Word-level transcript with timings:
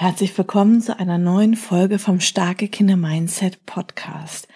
Herzlich 0.00 0.38
willkommen 0.38 0.80
zu 0.80 0.98
einer 0.98 1.18
neuen 1.18 1.56
Folge 1.56 1.98
vom 1.98 2.20
Starke 2.20 2.68
Kinder 2.68 2.96
Mindset 2.96 3.66
Podcast. 3.66 4.48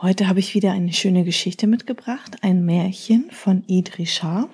Heute 0.00 0.28
habe 0.28 0.38
ich 0.38 0.54
wieder 0.54 0.70
eine 0.70 0.92
schöne 0.92 1.24
Geschichte 1.24 1.66
mitgebracht, 1.66 2.36
ein 2.42 2.64
Märchen 2.64 3.28
von 3.32 3.64
Idrisha. 3.66 4.48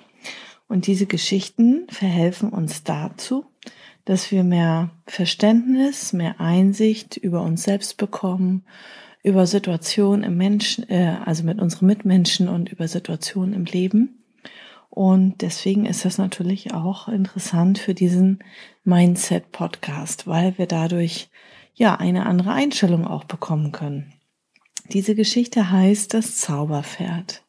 Und 0.67 0.87
diese 0.87 1.05
Geschichten 1.05 1.85
verhelfen 1.91 2.49
uns 2.49 2.83
dazu, 2.83 3.45
dass 4.05 4.31
wir 4.31 4.43
mehr 4.43 4.89
Verständnis, 5.05 6.13
mehr 6.13 6.41
Einsicht 6.41 7.15
über 7.15 7.43
uns 7.43 7.61
selbst 7.61 7.97
bekommen, 7.97 8.65
über 9.21 9.45
Situationen 9.45 10.23
im 10.23 10.35
Menschen, 10.35 10.89
äh, 10.89 11.15
also 11.23 11.43
mit 11.43 11.61
unseren 11.61 11.85
Mitmenschen 11.85 12.49
und 12.49 12.71
über 12.71 12.87
Situationen 12.87 13.53
im 13.53 13.65
Leben 13.65 14.18
und 14.99 15.43
deswegen 15.43 15.85
ist 15.85 16.03
das 16.03 16.17
natürlich 16.17 16.73
auch 16.73 17.07
interessant 17.07 17.79
für 17.79 17.93
diesen 17.93 18.43
Mindset 18.83 19.53
Podcast, 19.53 20.27
weil 20.27 20.57
wir 20.57 20.65
dadurch 20.65 21.29
ja 21.73 21.95
eine 21.95 22.25
andere 22.25 22.51
Einstellung 22.51 23.07
auch 23.07 23.23
bekommen 23.23 23.71
können. 23.71 24.11
Diese 24.91 25.15
Geschichte 25.15 25.71
heißt 25.71 26.13
das 26.13 26.35
Zauberpferd. 26.35 27.45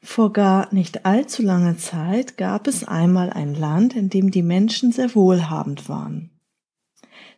Vor 0.00 0.32
gar 0.32 0.72
nicht 0.72 1.06
allzu 1.06 1.42
langer 1.42 1.76
Zeit 1.76 2.36
gab 2.36 2.68
es 2.68 2.84
einmal 2.84 3.30
ein 3.30 3.56
Land, 3.56 3.96
in 3.96 4.10
dem 4.10 4.30
die 4.30 4.44
Menschen 4.44 4.92
sehr 4.92 5.12
wohlhabend 5.16 5.88
waren. 5.88 6.30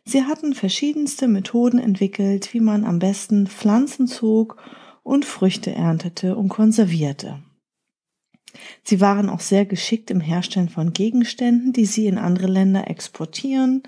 Sie 0.05 0.25
hatten 0.25 0.53
verschiedenste 0.53 1.27
Methoden 1.27 1.79
entwickelt, 1.79 2.53
wie 2.53 2.59
man 2.59 2.85
am 2.85 2.99
besten 2.99 3.47
Pflanzen 3.47 4.05
zog 4.05 4.61
und 5.01 5.25
Früchte 5.25 5.73
erntete 5.73 6.35
und 6.35 6.49
konservierte. 6.49 7.41
Sie 8.83 9.01
waren 9.01 9.29
auch 9.29 9.39
sehr 9.39 9.65
geschickt 9.65 10.11
im 10.11 10.21
Herstellen 10.21 10.69
von 10.69 10.93
Gegenständen, 10.93 11.73
die 11.73 11.85
sie 11.85 12.07
in 12.07 12.17
andere 12.17 12.47
Länder 12.47 12.89
exportieren 12.89 13.83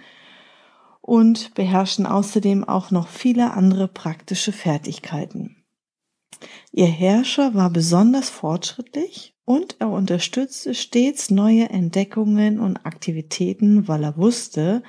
und 1.01 1.53
beherrschen 1.53 2.05
außerdem 2.05 2.63
auch 2.63 2.89
noch 2.91 3.07
viele 3.07 3.53
andere 3.53 3.87
praktische 3.87 4.51
Fertigkeiten. 4.51 5.63
Ihr 6.71 6.87
Herrscher 6.87 7.53
war 7.53 7.69
besonders 7.69 8.29
fortschrittlich 8.29 9.35
und 9.45 9.75
er 9.79 9.89
unterstützte 9.89 10.73
stets 10.73 11.29
neue 11.29 11.69
Entdeckungen 11.69 12.59
und 12.59 12.85
Aktivitäten, 12.85 13.87
weil 13.87 14.03
er 14.03 14.17
wusste, 14.17 14.83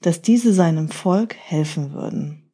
dass 0.00 0.22
diese 0.22 0.52
seinem 0.52 0.88
Volk 0.88 1.34
helfen 1.34 1.92
würden. 1.92 2.52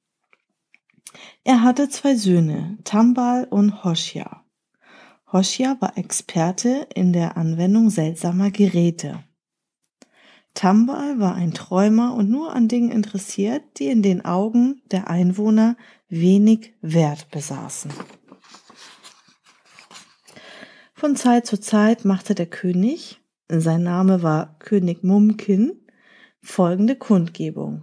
Er 1.45 1.63
hatte 1.63 1.91
zwei 1.91 2.17
Söhne, 2.17 2.79
Tambal 2.85 3.45
und 3.45 3.85
Hoshia. 3.85 4.44
Hoshia 5.35 5.77
war 5.81 5.99
Experte 5.99 6.87
in 6.95 7.13
der 7.13 7.37
Anwendung 7.37 7.91
seltsamer 7.91 8.53
Geräte. 8.53 9.25
Tambal 10.55 11.19
war 11.19 11.35
ein 11.35 11.53
Träumer 11.53 12.15
und 12.15 12.31
nur 12.31 12.55
an 12.55 12.69
Dingen 12.69 12.93
interessiert, 12.93 13.65
die 13.81 13.89
in 13.89 14.01
den 14.01 14.25
Augen 14.25 14.81
der 14.93 15.11
Einwohner 15.11 15.77
wenig 16.09 16.75
Wert 16.83 17.33
besaßen. 17.33 17.91
Von 20.95 21.17
Zeit 21.17 21.47
zu 21.47 21.59
Zeit 21.59 22.05
machte 22.05 22.37
der 22.37 22.47
König, 22.47 23.21
sein 23.49 23.83
Name 23.83 24.23
war 24.23 24.57
König 24.61 25.03
Mumkin, 25.03 25.73
folgende 26.43 26.95
Kundgebung. 26.95 27.83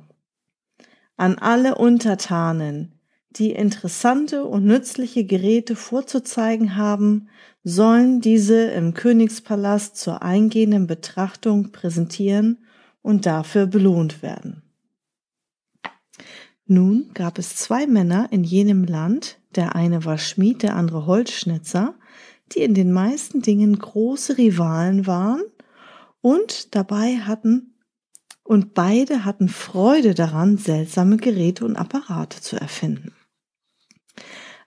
An 1.18 1.38
alle 1.38 1.76
Untertanen, 1.76 3.01
die 3.38 3.52
interessante 3.52 4.46
und 4.46 4.66
nützliche 4.66 5.24
Geräte 5.24 5.76
vorzuzeigen 5.76 6.76
haben, 6.76 7.30
sollen 7.64 8.22
diese 8.22 8.66
im 8.72 8.94
Königspalast 8.94 9.96
zur 9.98 10.22
eingehenden 10.22 10.88
Betrachtung 10.88 11.72
präsentieren 11.72 12.58
und 13.02 13.26
dafür 13.26 13.68
belohnt 13.68 14.22
werden. 14.22 14.64
Nun 16.66 17.12
gab 17.14 17.38
es 17.38 17.56
zwei 17.56 17.88
Männer 17.88 18.28
in 18.32 18.44
jenem 18.44 18.84
Land, 18.84 19.40
der 19.56 19.76
eine 19.76 20.06
war 20.06 20.18
Schmied, 20.18 20.64
der 20.64 20.76
andere 20.76 21.06
Holzschnitzer, 21.06 21.96
die 22.54 22.60
in 22.60 22.74
den 22.74 22.92
meisten 22.92 23.42
Dingen 23.42 23.78
große 23.78 24.38
Rivalen 24.38 25.08
waren 25.08 25.42
und 26.22 26.76
dabei 26.76 27.18
hatten 27.18 27.76
und 28.44 28.74
beide 28.74 29.24
hatten 29.24 29.50
Freude 29.50 30.14
daran, 30.14 30.58
seltsame 30.58 31.18
Geräte 31.18 31.66
und 31.66 31.76
Apparate 31.76 32.42
zu 32.42 32.56
erfinden. 32.56 33.14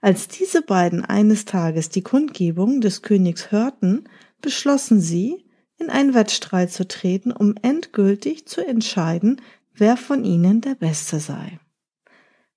Als 0.05 0.27
diese 0.27 0.61
beiden 0.61 1.03
eines 1.03 1.45
Tages 1.45 1.89
die 1.89 2.03
Kundgebung 2.03 2.79
des 2.79 3.01
Königs 3.01 3.49
hörten, 3.51 4.03
beschlossen 4.39 5.01
sie, 5.01 5.47
in 5.79 5.89
einen 5.89 6.13
Wettstreit 6.13 6.71
zu 6.71 6.87
treten, 6.87 7.31
um 7.31 7.55
endgültig 7.63 8.47
zu 8.47 8.63
entscheiden, 8.63 9.41
wer 9.73 9.97
von 9.97 10.23
ihnen 10.23 10.61
der 10.61 10.75
Beste 10.75 11.19
sei. 11.19 11.59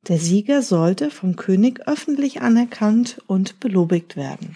Der 0.09 0.19
Sieger 0.19 0.61
sollte 0.61 1.09
vom 1.11 1.37
König 1.37 1.89
öffentlich 1.89 2.43
anerkannt 2.43 3.23
und 3.27 3.61
belobigt 3.61 4.15
werden. 4.15 4.55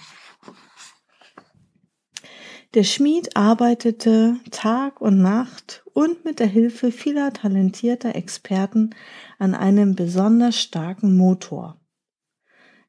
Der 2.74 2.84
Schmied 2.84 3.38
arbeitete 3.38 4.36
Tag 4.50 5.00
und 5.00 5.22
Nacht 5.22 5.82
und 5.94 6.26
mit 6.26 6.40
der 6.40 6.46
Hilfe 6.46 6.92
vieler 6.92 7.32
talentierter 7.32 8.14
Experten 8.14 8.90
an 9.38 9.54
einem 9.54 9.94
besonders 9.94 10.60
starken 10.60 11.16
Motor. 11.16 11.81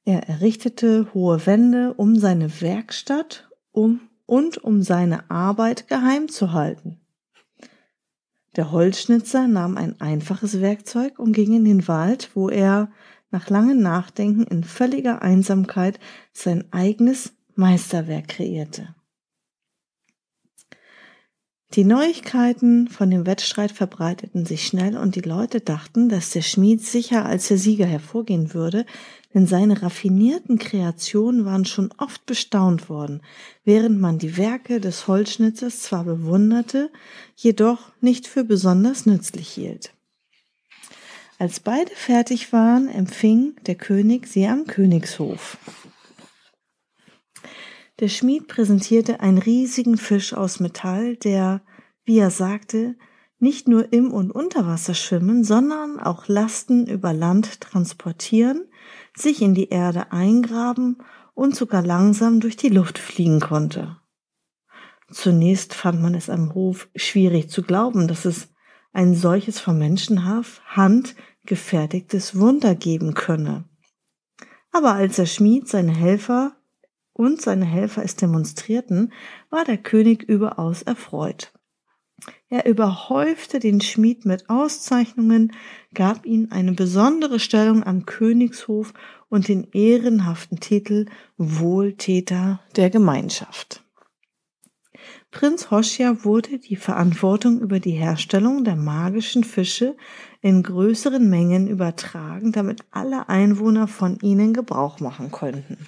Er 0.06 0.28
errichtete 0.28 1.14
hohe 1.14 1.46
Wände 1.46 1.94
um 1.94 2.18
seine 2.18 2.62
Werkstatt 2.62 3.50
um, 3.72 4.02
und 4.26 4.58
um 4.58 4.82
seine 4.82 5.30
Arbeit 5.30 5.88
geheim 5.88 6.28
zu 6.28 6.52
halten. 6.52 7.00
Der 8.56 8.72
Holzschnitzer 8.72 9.48
nahm 9.48 9.78
ein 9.78 10.00
einfaches 10.00 10.62
Werkzeug 10.62 11.18
und 11.18 11.34
ging 11.34 11.54
in 11.54 11.66
den 11.66 11.88
Wald, 11.88 12.32
wo 12.36 12.50
er 12.50 12.92
nach 13.32 13.50
langem 13.50 13.82
Nachdenken 13.82 14.44
in 14.44 14.64
völliger 14.64 15.22
Einsamkeit 15.22 16.00
sein 16.34 16.66
eigenes 16.72 17.34
Meisterwerk 17.56 18.28
kreierte. 18.28 18.94
Die 21.76 21.86
Neuigkeiten 21.86 22.88
von 22.88 23.10
dem 23.10 23.26
Wettstreit 23.26 23.72
verbreiteten 23.72 24.46
sich 24.46 24.68
schnell 24.68 24.96
und 24.96 25.16
die 25.16 25.22
Leute 25.22 25.60
dachten, 25.60 26.08
dass 26.08 26.30
der 26.30 26.44
Schmied 26.44 26.86
sicher 26.86 27.26
als 27.26 27.48
der 27.48 27.58
Sieger 27.58 27.88
hervorgehen 27.88 28.54
würde, 28.54 28.86
denn 29.34 29.48
seine 29.48 29.82
raffinierten 29.82 30.60
Kreationen 30.60 31.46
waren 31.46 31.66
schon 31.66 31.92
oft 31.98 32.28
bestaunt 32.28 32.90
worden, 32.90 33.22
während 33.64 34.00
man 34.00 34.20
die 34.20 34.38
Werke 34.38 34.80
des 34.80 35.08
Holzschnitzers 35.08 35.80
zwar 35.80 36.04
bewunderte, 36.04 36.92
jedoch 37.36 37.92
nicht 38.02 38.28
für 38.28 38.44
besonders 38.44 39.08
nützlich 39.08 39.50
hielt. 39.50 39.94
Als 41.40 41.60
beide 41.60 41.92
fertig 41.96 42.54
waren, 42.54 42.88
empfing 42.88 43.56
der 43.66 43.76
König 43.76 44.28
sie 44.28 44.46
am 44.46 44.68
Königshof. 44.68 45.58
Der 48.00 48.08
Schmied 48.08 48.48
präsentierte 48.48 49.20
einen 49.20 49.38
riesigen 49.38 49.98
Fisch 49.98 50.34
aus 50.34 50.60
Metall, 50.60 51.16
der, 51.16 51.62
wie 52.06 52.18
er 52.18 52.32
sagte, 52.32 52.96
nicht 53.40 53.68
nur 53.68 53.92
im 53.92 54.12
und 54.12 54.32
unter 54.32 54.66
Wasser 54.66 54.94
schwimmen, 54.94 55.44
sondern 55.44 56.00
auch 56.00 56.28
Lasten 56.28 56.88
über 56.88 57.14
Land 57.14 57.62
transportieren, 57.62 58.66
sich 59.16 59.42
in 59.42 59.54
die 59.54 59.70
Erde 59.70 60.12
eingraben 60.12 60.98
und 61.34 61.56
sogar 61.56 61.84
langsam 61.84 62.40
durch 62.40 62.56
die 62.56 62.70
Luft 62.70 62.98
fliegen 62.98 63.40
konnte. 63.40 63.98
Zunächst 65.12 65.74
fand 65.74 66.02
man 66.02 66.16
es 66.16 66.30
am 66.30 66.54
Hof 66.54 66.90
schwierig 66.96 67.50
zu 67.50 67.62
glauben, 67.62 68.08
dass 68.08 68.26
es 68.26 68.50
ein 68.94 69.14
solches 69.14 69.60
von 69.60 69.78
Menschenhand 69.78 71.16
gefertigtes 71.46 72.40
Wunder 72.40 72.76
geben 72.76 73.14
könne. 73.14 73.66
Aber 74.72 74.94
als 74.94 75.18
der 75.18 75.26
Schmied 75.26 75.68
seine 75.68 75.94
Helfer 75.94 76.56
und 77.14 77.42
seine 77.42 77.66
Helfer 77.66 78.04
es 78.04 78.16
demonstrierten, 78.16 79.14
war 79.50 79.64
der 79.66 79.78
König 79.78 80.24
überaus 80.24 80.82
erfreut. 80.82 81.54
Er 82.50 82.66
überhäufte 82.66 83.60
den 83.60 83.82
Schmied 83.82 84.26
mit 84.26 84.50
Auszeichnungen, 84.50 85.52
gab 85.94 86.26
ihm 86.26 86.48
eine 86.52 86.74
besondere 86.74 87.40
Stellung 87.40 87.84
am 87.84 88.06
Königshof 88.06 88.94
und 89.30 89.48
den 89.48 89.68
ehrenhaften 89.72 90.60
Titel 90.60 91.08
Wohltäter 91.38 92.62
der 92.76 92.90
Gemeinschaft. 92.90 93.84
Prinz 95.32 95.72
Hoschia 95.72 96.24
wurde 96.24 96.60
die 96.60 96.76
Verantwortung 96.76 97.60
über 97.60 97.80
die 97.80 97.92
Herstellung 97.92 98.64
der 98.64 98.76
magischen 98.76 99.44
Fische 99.44 99.98
in 100.42 100.62
größeren 100.62 101.28
Mengen 101.28 101.68
übertragen, 101.68 102.52
damit 102.52 102.86
alle 102.92 103.28
Einwohner 103.30 103.88
von 103.88 104.20
ihnen 104.22 104.54
Gebrauch 104.54 105.00
machen 105.00 105.32
konnten. 105.32 105.88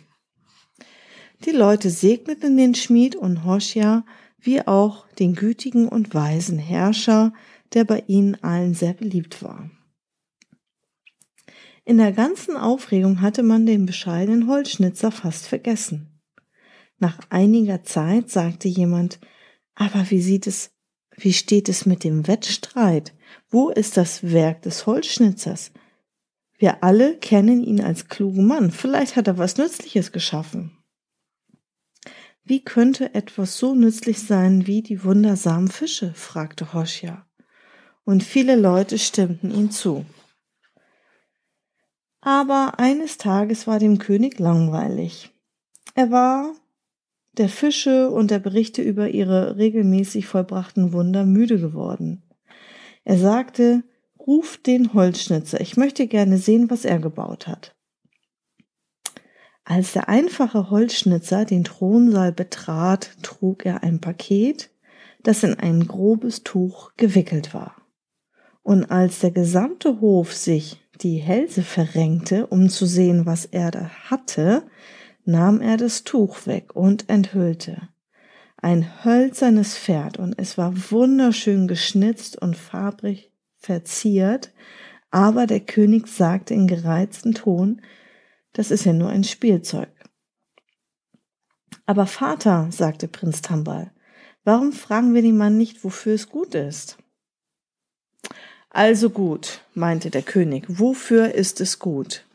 Die 1.43 1.51
Leute 1.51 1.89
segneten 1.89 2.55
den 2.55 2.75
Schmied 2.75 3.15
und 3.15 3.43
Hoschia 3.43 4.05
wie 4.39 4.65
auch 4.65 5.07
den 5.19 5.33
gütigen 5.33 5.87
und 5.87 6.13
weisen 6.13 6.59
Herrscher, 6.59 7.33
der 7.73 7.83
bei 7.83 8.03
ihnen 8.07 8.35
allen 8.43 8.73
sehr 8.73 8.93
beliebt 8.93 9.43
war. 9.43 9.69
In 11.83 11.97
der 11.97 12.13
ganzen 12.13 12.55
Aufregung 12.55 13.21
hatte 13.21 13.43
man 13.43 13.65
den 13.65 13.85
bescheidenen 13.85 14.47
Holzschnitzer 14.47 15.11
fast 15.11 15.47
vergessen. 15.47 16.19
Nach 16.97 17.19
einiger 17.29 17.83
Zeit 17.83 18.29
sagte 18.29 18.67
jemand, 18.67 19.19
aber 19.75 20.09
wie 20.09 20.21
sieht 20.21 20.47
es, 20.47 20.71
wie 21.17 21.33
steht 21.33 21.69
es 21.69 21.85
mit 21.85 22.03
dem 22.03 22.27
Wettstreit? 22.27 23.13
Wo 23.49 23.69
ist 23.69 23.97
das 23.97 24.31
Werk 24.31 24.61
des 24.63 24.85
Holzschnitzers? 24.85 25.71
Wir 26.57 26.83
alle 26.83 27.17
kennen 27.17 27.63
ihn 27.63 27.81
als 27.81 28.07
klugen 28.07 28.47
Mann. 28.47 28.71
Vielleicht 28.71 29.15
hat 29.15 29.27
er 29.27 29.37
was 29.37 29.57
Nützliches 29.57 30.11
geschaffen. 30.11 30.74
Wie 32.47 32.63
könnte 32.63 33.15
etwas 33.15 33.57
so 33.57 33.73
nützlich 33.73 34.19
sein 34.19 34.67
wie 34.67 34.83
die 34.83 35.03
wundersamen 35.03 35.67
Fische? 35.67 36.13
fragte 36.13 36.73
Hoschia. 36.73 37.25
Und 38.03 38.23
viele 38.23 38.55
Leute 38.55 38.99
stimmten 38.99 39.49
ihm 39.49 39.71
zu. 39.71 40.05
Aber 42.21 42.77
eines 42.77 43.17
Tages 43.17 43.65
war 43.65 43.79
dem 43.79 43.97
König 43.97 44.37
langweilig. 44.37 45.31
Er 45.95 46.11
war 46.11 46.53
der 47.33 47.49
Fische 47.49 48.11
und 48.11 48.29
der 48.29 48.39
Berichte 48.39 48.83
über 48.83 49.09
ihre 49.09 49.57
regelmäßig 49.57 50.27
vollbrachten 50.27 50.93
Wunder 50.93 51.25
müde 51.25 51.59
geworden. 51.59 52.21
Er 53.03 53.17
sagte, 53.17 53.83
Ruf 54.19 54.57
den 54.57 54.93
Holzschnitzer, 54.93 55.61
ich 55.61 55.77
möchte 55.77 56.07
gerne 56.07 56.39
sehen, 56.39 56.69
was 56.71 56.83
er 56.83 56.97
gebaut 56.97 57.47
hat. 57.47 57.74
Als 59.65 59.93
der 59.93 60.09
einfache 60.09 60.69
Holzschnitzer 60.69 61.43
den 61.43 61.63
Thronsaal 61.63 62.31
betrat, 62.31 63.09
trug 63.23 63.65
er 63.65 63.81
ein 63.81 63.99
Paket, 63.99 64.69
das 65.23 65.41
in 65.41 65.55
ein 65.55 65.87
grobes 65.87 66.43
Tuch 66.43 66.91
gewickelt 66.97 67.55
war. 67.55 67.75
Und 68.61 68.91
als 68.91 69.19
der 69.19 69.31
gesamte 69.31 69.99
Hof 70.01 70.33
sich 70.33 70.79
die 71.01 71.17
Hälse 71.17 71.63
verrenkte, 71.63 72.45
um 72.47 72.69
zu 72.69 72.85
sehen, 72.85 73.25
was 73.25 73.45
er 73.45 73.71
da 73.71 73.89
hatte, 74.09 74.63
nahm 75.25 75.61
er 75.61 75.77
das 75.77 76.03
Tuch 76.03 76.45
weg 76.45 76.75
und 76.75 77.09
enthüllte. 77.09 77.89
Ein 78.57 79.03
hölzernes 79.03 79.75
Pferd 79.75 80.17
und 80.19 80.35
es 80.37 80.59
war 80.59 80.73
wunderschön 80.91 81.67
geschnitzt 81.67 82.39
und 82.39 82.55
farbrig 82.55 83.31
verziert, 83.57 84.51
aber 85.09 85.47
der 85.47 85.59
König 85.59 86.07
sagte 86.07 86.53
in 86.53 86.67
gereiztem 86.67 87.33
Ton, 87.33 87.81
das 88.55 88.71
ist 88.71 88.85
ja 88.85 88.93
nur 88.93 89.09
ein 89.09 89.25
Spielzeug. 89.25 89.89
Aber 91.85 92.07
Vater, 92.07 92.69
sagte 92.71 93.07
Prinz 93.07 93.41
Tambal, 93.41 93.91
warum 94.45 94.71
fragen 94.71 95.13
wir 95.13 95.21
den 95.21 95.37
Mann 95.37 95.57
nicht, 95.57 95.83
wofür 95.83 96.15
es 96.15 96.29
gut 96.29 96.55
ist? 96.55 96.97
Also 98.69 99.09
gut, 99.09 99.61
meinte 99.73 100.09
der 100.09 100.23
König, 100.23 100.65
wofür 100.67 101.33
ist 101.33 101.59
es 101.59 101.79
gut? 101.79 102.25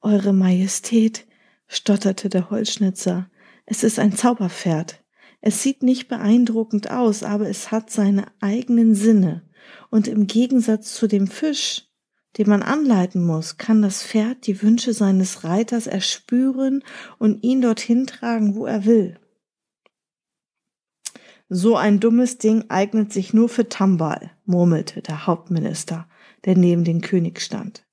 Eure 0.00 0.32
Majestät, 0.32 1.26
stotterte 1.66 2.28
der 2.28 2.50
Holzschnitzer. 2.50 3.28
Es 3.66 3.82
ist 3.82 3.98
ein 3.98 4.16
Zauberpferd. 4.16 5.02
Es 5.40 5.62
sieht 5.62 5.82
nicht 5.82 6.08
beeindruckend 6.08 6.90
aus, 6.90 7.22
aber 7.24 7.48
es 7.48 7.72
hat 7.72 7.90
seine 7.90 8.26
eigenen 8.40 8.94
Sinne. 8.94 9.42
Und 9.90 10.06
im 10.06 10.26
Gegensatz 10.26 10.94
zu 10.94 11.08
dem 11.08 11.26
Fisch, 11.26 11.89
den 12.38 12.48
man 12.48 12.62
anleiten 12.62 13.24
muss, 13.24 13.56
kann 13.56 13.82
das 13.82 14.02
Pferd 14.02 14.46
die 14.46 14.62
Wünsche 14.62 14.94
seines 14.94 15.44
Reiters 15.44 15.86
erspüren 15.86 16.84
und 17.18 17.42
ihn 17.42 17.60
dorthin 17.60 18.06
tragen, 18.06 18.54
wo 18.54 18.66
er 18.66 18.84
will. 18.84 19.18
So 21.48 21.76
ein 21.76 21.98
dummes 21.98 22.38
Ding 22.38 22.66
eignet 22.68 23.12
sich 23.12 23.34
nur 23.34 23.48
für 23.48 23.68
Tambal, 23.68 24.30
murmelte 24.44 25.02
der 25.02 25.26
Hauptminister, 25.26 26.08
der 26.44 26.56
neben 26.56 26.84
dem 26.84 27.00
König 27.00 27.40
stand. 27.40 27.84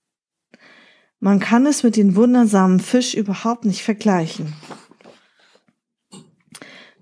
Man 1.19 1.40
kann 1.40 1.66
es 1.66 1.81
mit 1.81 1.95
den 1.95 2.16
wundersamen 2.16 2.80
Fisch 2.80 3.16
überhaupt 3.16 3.66
nicht 3.66 3.81
vergleichen. 3.81 4.54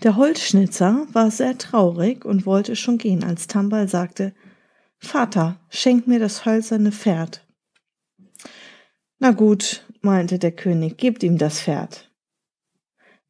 Der 0.04 0.16
Holzschnitzer 0.16 1.06
war 1.12 1.31
sehr 1.31 1.58
traurig 1.58 2.24
und 2.24 2.46
wollte 2.46 2.78
schon 2.78 2.98
gehen, 2.98 3.26
als 3.26 3.48
Tambal 3.48 3.90
sagte, 3.90 4.34
Vater, 5.06 5.60
schenk 5.69 6.07
mir 6.07 6.19
das 6.19 6.46
hölzerne 6.46 6.92
Pferd. 6.92 7.46
Na 9.19 9.31
gut, 9.31 9.86
meinte 10.02 10.40
der 10.40 10.52
König, 10.52 10.98
gebt 10.98 11.24
ihm 11.24 11.38
das 11.38 11.62
Pferd. 11.62 12.12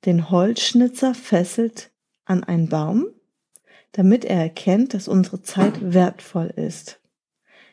Den 0.06 0.30
Holzschnitzer 0.30 1.14
fesselt 1.14 1.92
an 2.26 2.44
einen 2.44 2.70
Baum, 2.70 3.08
damit 3.92 4.26
er 4.26 4.40
erkennt, 4.40 4.94
dass 4.94 5.08
unsere 5.08 5.42
Zeit 5.42 5.94
wertvoll 5.94 6.48
ist. 6.48 7.00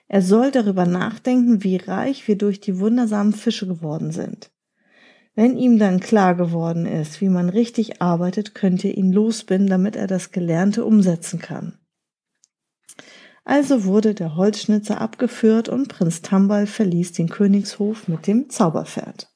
Er 0.09 0.21
soll 0.21 0.51
darüber 0.51 0.85
nachdenken, 0.85 1.65
wie 1.65 1.77
reich 1.77 2.29
wir 2.29 2.37
durch 2.37 2.61
die 2.61 2.79
wundersamen 2.79 3.33
Fische 3.33 3.67
geworden 3.67 4.13
sind. 4.13 4.51
Wenn 5.35 5.57
ihm 5.57 5.79
dann 5.79 6.01
klar 6.01 6.35
geworden 6.35 6.85
ist, 6.85 7.23
wie 7.23 7.31
man 7.31 7.49
richtig 7.49 8.03
arbeitet, 8.03 8.55
könnt 8.55 8.85
ihr 8.85 8.97
ihn 8.97 9.13
losbinden, 9.13 9.71
damit 9.71 9.97
er 9.97 10.07
das 10.07 10.31
Gelernte 10.31 10.85
umsetzen 10.85 11.39
kann. 11.39 11.79
Also 13.45 13.85
wurde 13.85 14.15
der 14.15 14.37
Holzschnitzer 14.37 15.01
abgeführt 15.01 15.69
und 15.69 15.89
Prinz 15.89 16.23
Tambal 16.23 16.67
verließ 16.67 17.13
den 17.13 17.29
Königshof 17.29 18.07
mit 18.07 18.27
dem 18.27 18.51
Zauberpferd. 18.51 19.29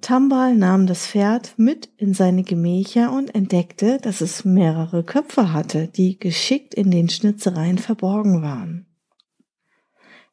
Tambal 0.00 0.56
nahm 0.56 0.88
das 0.88 1.06
Pferd 1.06 1.54
mit 1.58 1.88
in 1.96 2.12
seine 2.12 2.42
Gemächer 2.42 3.12
und 3.12 3.34
entdeckte, 3.36 3.98
dass 3.98 4.20
es 4.20 4.44
mehrere 4.44 5.04
Köpfe 5.04 5.52
hatte, 5.52 5.86
die 5.86 6.18
geschickt 6.18 6.74
in 6.74 6.90
den 6.90 7.08
Schnitzereien 7.08 7.78
verborgen 7.78 8.42
waren. 8.42 8.86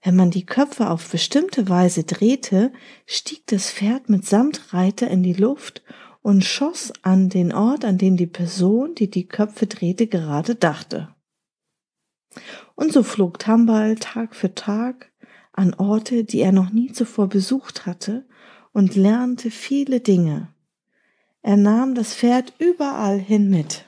Wenn 0.01 0.15
man 0.15 0.31
die 0.31 0.45
Köpfe 0.45 0.89
auf 0.89 1.09
bestimmte 1.09 1.69
Weise 1.69 2.03
drehte, 2.03 2.71
stieg 3.05 3.45
das 3.47 3.69
Pferd 3.69 4.09
mitsamt 4.09 4.73
Reiter 4.73 5.07
in 5.07 5.21
die 5.21 5.33
Luft 5.33 5.83
und 6.21 6.43
schoss 6.43 6.91
an 7.01 7.29
den 7.29 7.53
Ort, 7.53 7.85
an 7.85 7.97
den 7.97 8.17
die 8.17 8.27
Person, 8.27 8.95
die 8.95 9.09
die 9.09 9.27
Köpfe 9.27 9.67
drehte, 9.67 10.07
gerade 10.07 10.55
dachte. 10.55 11.15
Und 12.75 12.93
so 12.93 13.03
flog 13.03 13.39
Tambal 13.39 13.95
Tag 13.95 14.35
für 14.35 14.53
Tag 14.53 15.11
an 15.53 15.73
Orte, 15.73 16.23
die 16.23 16.39
er 16.39 16.51
noch 16.51 16.71
nie 16.71 16.91
zuvor 16.91 17.27
besucht 17.27 17.85
hatte, 17.85 18.25
und 18.71 18.95
lernte 18.95 19.51
viele 19.51 19.99
Dinge. 19.99 20.53
Er 21.41 21.57
nahm 21.57 21.95
das 21.95 22.13
Pferd 22.13 22.53
überall 22.59 23.17
hin 23.17 23.49
mit. 23.49 23.85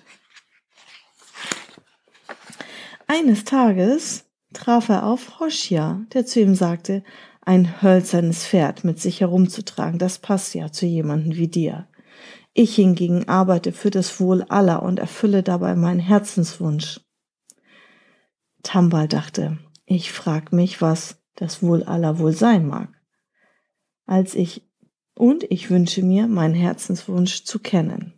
Eines 3.07 3.43
Tages 3.43 4.25
traf 4.53 4.89
er 4.89 5.05
auf 5.05 5.39
Hoschia, 5.39 6.05
der 6.13 6.25
zu 6.25 6.39
ihm 6.39 6.55
sagte, 6.55 7.03
ein 7.41 7.81
hölzernes 7.81 8.45
Pferd 8.45 8.83
mit 8.83 8.99
sich 8.99 9.21
herumzutragen, 9.21 9.99
das 9.99 10.19
passt 10.19 10.55
ja 10.55 10.71
zu 10.71 10.85
jemanden 10.85 11.35
wie 11.35 11.47
dir. 11.47 11.87
Ich 12.53 12.75
hingegen 12.75 13.29
arbeite 13.29 13.71
für 13.71 13.89
das 13.89 14.19
Wohl 14.19 14.43
aller 14.43 14.83
und 14.83 14.99
erfülle 14.99 15.41
dabei 15.41 15.75
meinen 15.75 15.99
Herzenswunsch. 15.99 16.99
Tambal 18.61 19.07
dachte, 19.07 19.57
ich 19.85 20.11
frag 20.11 20.51
mich, 20.51 20.81
was 20.81 21.21
das 21.35 21.63
Wohl 21.63 21.83
aller 21.83 22.19
wohl 22.19 22.33
sein 22.33 22.67
mag. 22.67 22.89
Als 24.05 24.35
ich 24.35 24.69
und 25.15 25.43
ich 25.49 25.69
wünsche 25.69 26.03
mir, 26.03 26.27
meinen 26.27 26.53
Herzenswunsch 26.53 27.43
zu 27.43 27.59
kennen. 27.59 28.13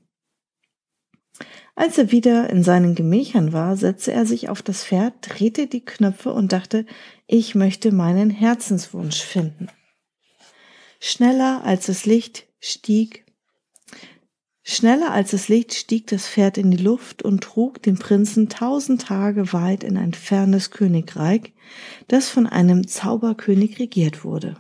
Als 1.75 1.97
er 1.97 2.11
wieder 2.11 2.49
in 2.49 2.63
seinen 2.63 2.93
Gemächern 2.93 3.51
war, 3.51 3.75
setzte 3.75 4.11
er 4.11 4.25
sich 4.25 4.49
auf 4.49 4.61
das 4.61 4.83
Pferd, 4.83 5.13
drehte 5.21 5.67
die 5.67 5.83
Knöpfe 5.83 6.31
und 6.31 6.53
dachte, 6.53 6.85
ich 7.25 7.55
möchte 7.55 7.91
meinen 7.91 8.29
Herzenswunsch 8.29 9.21
finden. 9.21 9.69
Schneller 10.99 11.63
als 11.63 11.87
das 11.87 12.05
Licht 12.05 12.47
stieg, 12.59 13.22
schneller 14.63 15.11
als 15.11 15.31
das 15.31 15.49
Licht 15.49 15.73
stieg 15.73 16.07
das 16.07 16.27
Pferd 16.27 16.57
in 16.57 16.71
die 16.71 16.81
Luft 16.81 17.21
und 17.21 17.43
trug 17.43 17.81
den 17.83 17.97
Prinzen 17.97 18.49
tausend 18.49 19.03
Tage 19.03 19.53
weit 19.53 19.83
in 19.83 19.97
ein 19.97 20.13
fernes 20.13 20.71
Königreich, 20.71 21.53
das 22.07 22.29
von 22.29 22.47
einem 22.47 22.87
Zauberkönig 22.87 23.79
regiert 23.79 24.23
wurde. 24.23 24.55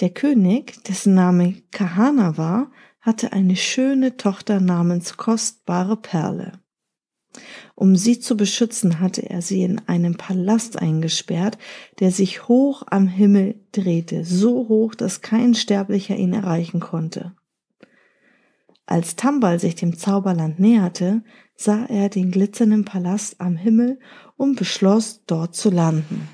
Der 0.00 0.10
König, 0.10 0.82
dessen 0.84 1.14
Name 1.14 1.62
Kahana 1.70 2.36
war, 2.36 2.70
hatte 3.00 3.32
eine 3.32 3.56
schöne 3.56 4.16
Tochter 4.16 4.60
namens 4.60 5.16
Kostbare 5.16 5.96
Perle. 5.96 6.52
Um 7.74 7.96
sie 7.96 8.20
zu 8.20 8.36
beschützen, 8.36 9.00
hatte 9.00 9.28
er 9.28 9.42
sie 9.42 9.62
in 9.62 9.80
einen 9.86 10.16
Palast 10.16 10.80
eingesperrt, 10.80 11.58
der 11.98 12.10
sich 12.10 12.46
hoch 12.46 12.84
am 12.86 13.08
Himmel 13.08 13.60
drehte, 13.72 14.24
so 14.24 14.68
hoch, 14.68 14.94
dass 14.94 15.22
kein 15.22 15.54
Sterblicher 15.54 16.14
ihn 16.14 16.34
erreichen 16.34 16.80
konnte. 16.80 17.34
Als 18.86 19.16
Tambal 19.16 19.58
sich 19.60 19.74
dem 19.74 19.96
Zauberland 19.96 20.58
näherte, 20.58 21.22
sah 21.56 21.84
er 21.86 22.08
den 22.08 22.30
glitzernden 22.30 22.84
Palast 22.84 23.40
am 23.40 23.56
Himmel 23.56 24.00
und 24.36 24.56
beschloss, 24.56 25.24
dort 25.26 25.54
zu 25.54 25.70
landen. 25.70 26.28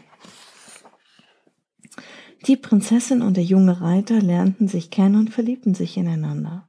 Die 2.47 2.57
Prinzessin 2.57 3.21
und 3.21 3.37
der 3.37 3.45
junge 3.45 3.81
Reiter 3.81 4.21
lernten 4.21 4.69
sich 4.69 4.90
kennen 4.90 5.17
und 5.17 5.31
verliebten 5.31 5.75
sich 5.75 5.97
ineinander. 5.97 6.69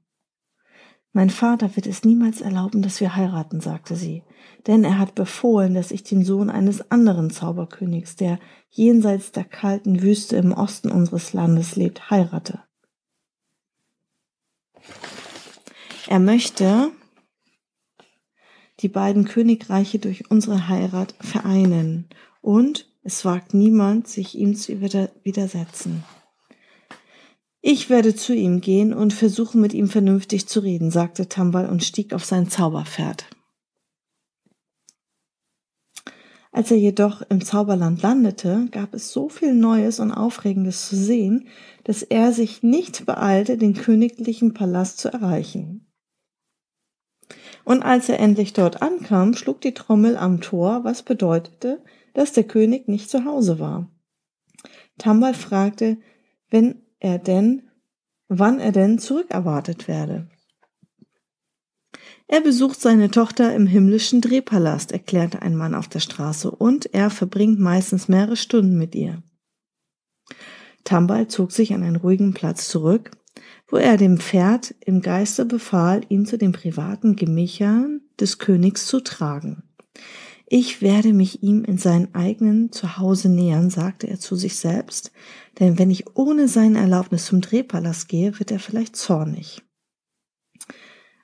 Mein 1.12 1.30
Vater 1.30 1.76
wird 1.76 1.88
es 1.88 2.04
niemals 2.04 2.42
erlauben, 2.42 2.82
dass 2.82 3.00
wir 3.00 3.16
heiraten, 3.16 3.62
sagte 3.62 3.96
sie, 3.96 4.24
denn 4.68 4.84
er 4.84 5.00
hat 5.00 5.16
befohlen, 5.16 5.74
dass 5.74 5.92
ich 5.92 6.04
den 6.04 6.24
Sohn 6.24 6.50
eines 6.50 6.92
anderen 6.92 7.30
Zauberkönigs, 7.30 8.16
der 8.16 8.40
jenseits 8.70 9.32
der 9.32 9.46
kalten 9.46 10.02
Wüste 10.02 10.38
im 10.38 10.52
Osten 10.52 10.92
unseres 10.92 11.34
Landes 11.34 11.76
lebt, 11.76 12.12
heirate. 12.12 12.60
Er 16.10 16.18
möchte 16.18 16.90
die 18.80 18.88
beiden 18.88 19.26
Königreiche 19.26 20.00
durch 20.00 20.32
unsere 20.32 20.68
Heirat 20.68 21.14
vereinen 21.20 22.10
und 22.42 22.90
es 23.04 23.26
wagt 23.26 23.54
niemand, 23.54 24.08
sich 24.08 24.34
ihm 24.34 24.56
zu 24.56 24.82
widersetzen. 24.82 26.04
Ich 27.62 27.92
werde 27.92 28.16
zu 28.16 28.34
ihm 28.34 28.60
gehen 28.60 28.92
und 28.92 29.14
versuchen, 29.14 29.62
mit 29.62 29.76
ihm 29.76 29.88
vernünftig 29.88 30.48
zu 30.48 30.62
reden, 30.62 30.90
sagte 30.90 31.30
Tambal 31.30 31.70
und 31.70 31.84
stieg 31.84 32.12
auf 32.12 32.26
sein 32.26 32.50
Zauberpferd. 32.50 33.28
Als 36.52 36.72
er 36.72 36.78
jedoch 36.78 37.22
im 37.30 37.46
Zauberland 37.46 38.02
landete, 38.02 38.68
gab 38.72 38.96
es 38.96 39.12
so 39.12 39.30
viel 39.30 39.54
Neues 39.54 40.00
und 40.00 40.12
Aufregendes 40.12 40.90
zu 40.90 40.96
sehen, 40.96 41.48
dass 41.84 42.02
er 42.02 42.34
sich 42.34 42.64
nicht 42.64 43.06
beeilte, 43.06 43.60
den 43.60 43.76
königlichen 43.76 44.56
Palast 44.56 44.98
zu 44.98 45.14
erreichen. 45.14 45.86
Und 47.70 47.84
als 47.84 48.10
er 48.10 48.20
endlich 48.20 48.54
dort 48.54 48.82
ankam, 48.82 49.36
schlug 49.36 49.62
die 49.62 49.76
Trommel 49.76 50.18
am 50.18 50.42
Tor, 50.42 50.84
was 50.86 51.04
bedeutete, 51.04 51.84
dass 52.16 52.34
der 52.34 52.46
König 52.46 52.88
nicht 52.88 53.12
zu 53.12 53.26
Hause 53.26 53.60
war. 53.60 53.88
Tambal 54.98 55.36
fragte, 55.36 55.98
wenn 56.50 56.82
er 57.00 57.20
denn, 57.20 57.70
wann 58.28 58.60
er 58.60 58.72
denn 58.72 58.98
zurückerwartet 58.98 59.88
werde. 59.88 60.28
Er 62.28 62.42
besucht 62.42 62.82
seine 62.82 63.12
Tochter 63.12 63.54
im 63.54 63.68
himmlischen 63.68 64.20
Drehpalast, 64.20 64.92
erklärte 64.92 65.44
ein 65.44 65.56
Mann 65.56 65.76
auf 65.76 65.88
der 65.88 66.00
Straße, 66.00 66.50
und 66.50 66.92
er 66.96 67.12
verbringt 67.12 67.60
meistens 67.60 68.08
mehrere 68.08 68.36
Stunden 68.36 68.80
mit 68.80 68.96
ihr. 68.96 69.22
Tambal 70.86 71.28
zog 71.28 71.52
sich 71.52 71.72
an 71.76 71.84
einen 71.84 71.98
ruhigen 71.98 72.34
Platz 72.34 72.68
zurück, 72.68 73.12
wo 73.70 73.78
er 73.78 73.98
dem 73.98 74.18
Pferd 74.18 74.76
im 74.82 75.02
Geiste 75.02 75.46
befahl, 75.46 76.02
ihn 76.10 76.26
zu 76.26 76.38
den 76.38 76.52
privaten 76.52 77.16
Gemächern 77.16 78.02
des 78.20 78.40
Königs 78.40 78.88
zu 78.88 79.00
tragen. 79.02 79.64
Ich 80.48 80.82
werde 80.82 81.14
mich 81.14 81.44
ihm 81.44 81.64
in 81.64 81.78
seinem 81.78 82.10
eigenen 82.14 82.72
Zuhause 82.72 83.30
nähern, 83.30 83.70
sagte 83.70 84.08
er 84.08 84.20
zu 84.20 84.36
sich 84.36 84.56
selbst, 84.56 85.12
denn 85.60 85.78
wenn 85.78 85.92
ich 85.92 86.16
ohne 86.16 86.48
seine 86.48 86.80
Erlaubnis 86.80 87.26
zum 87.26 87.42
Drehpalast 87.42 88.10
gehe, 88.10 88.40
wird 88.40 88.50
er 88.50 88.60
vielleicht 88.60 88.96
zornig. 88.96 89.62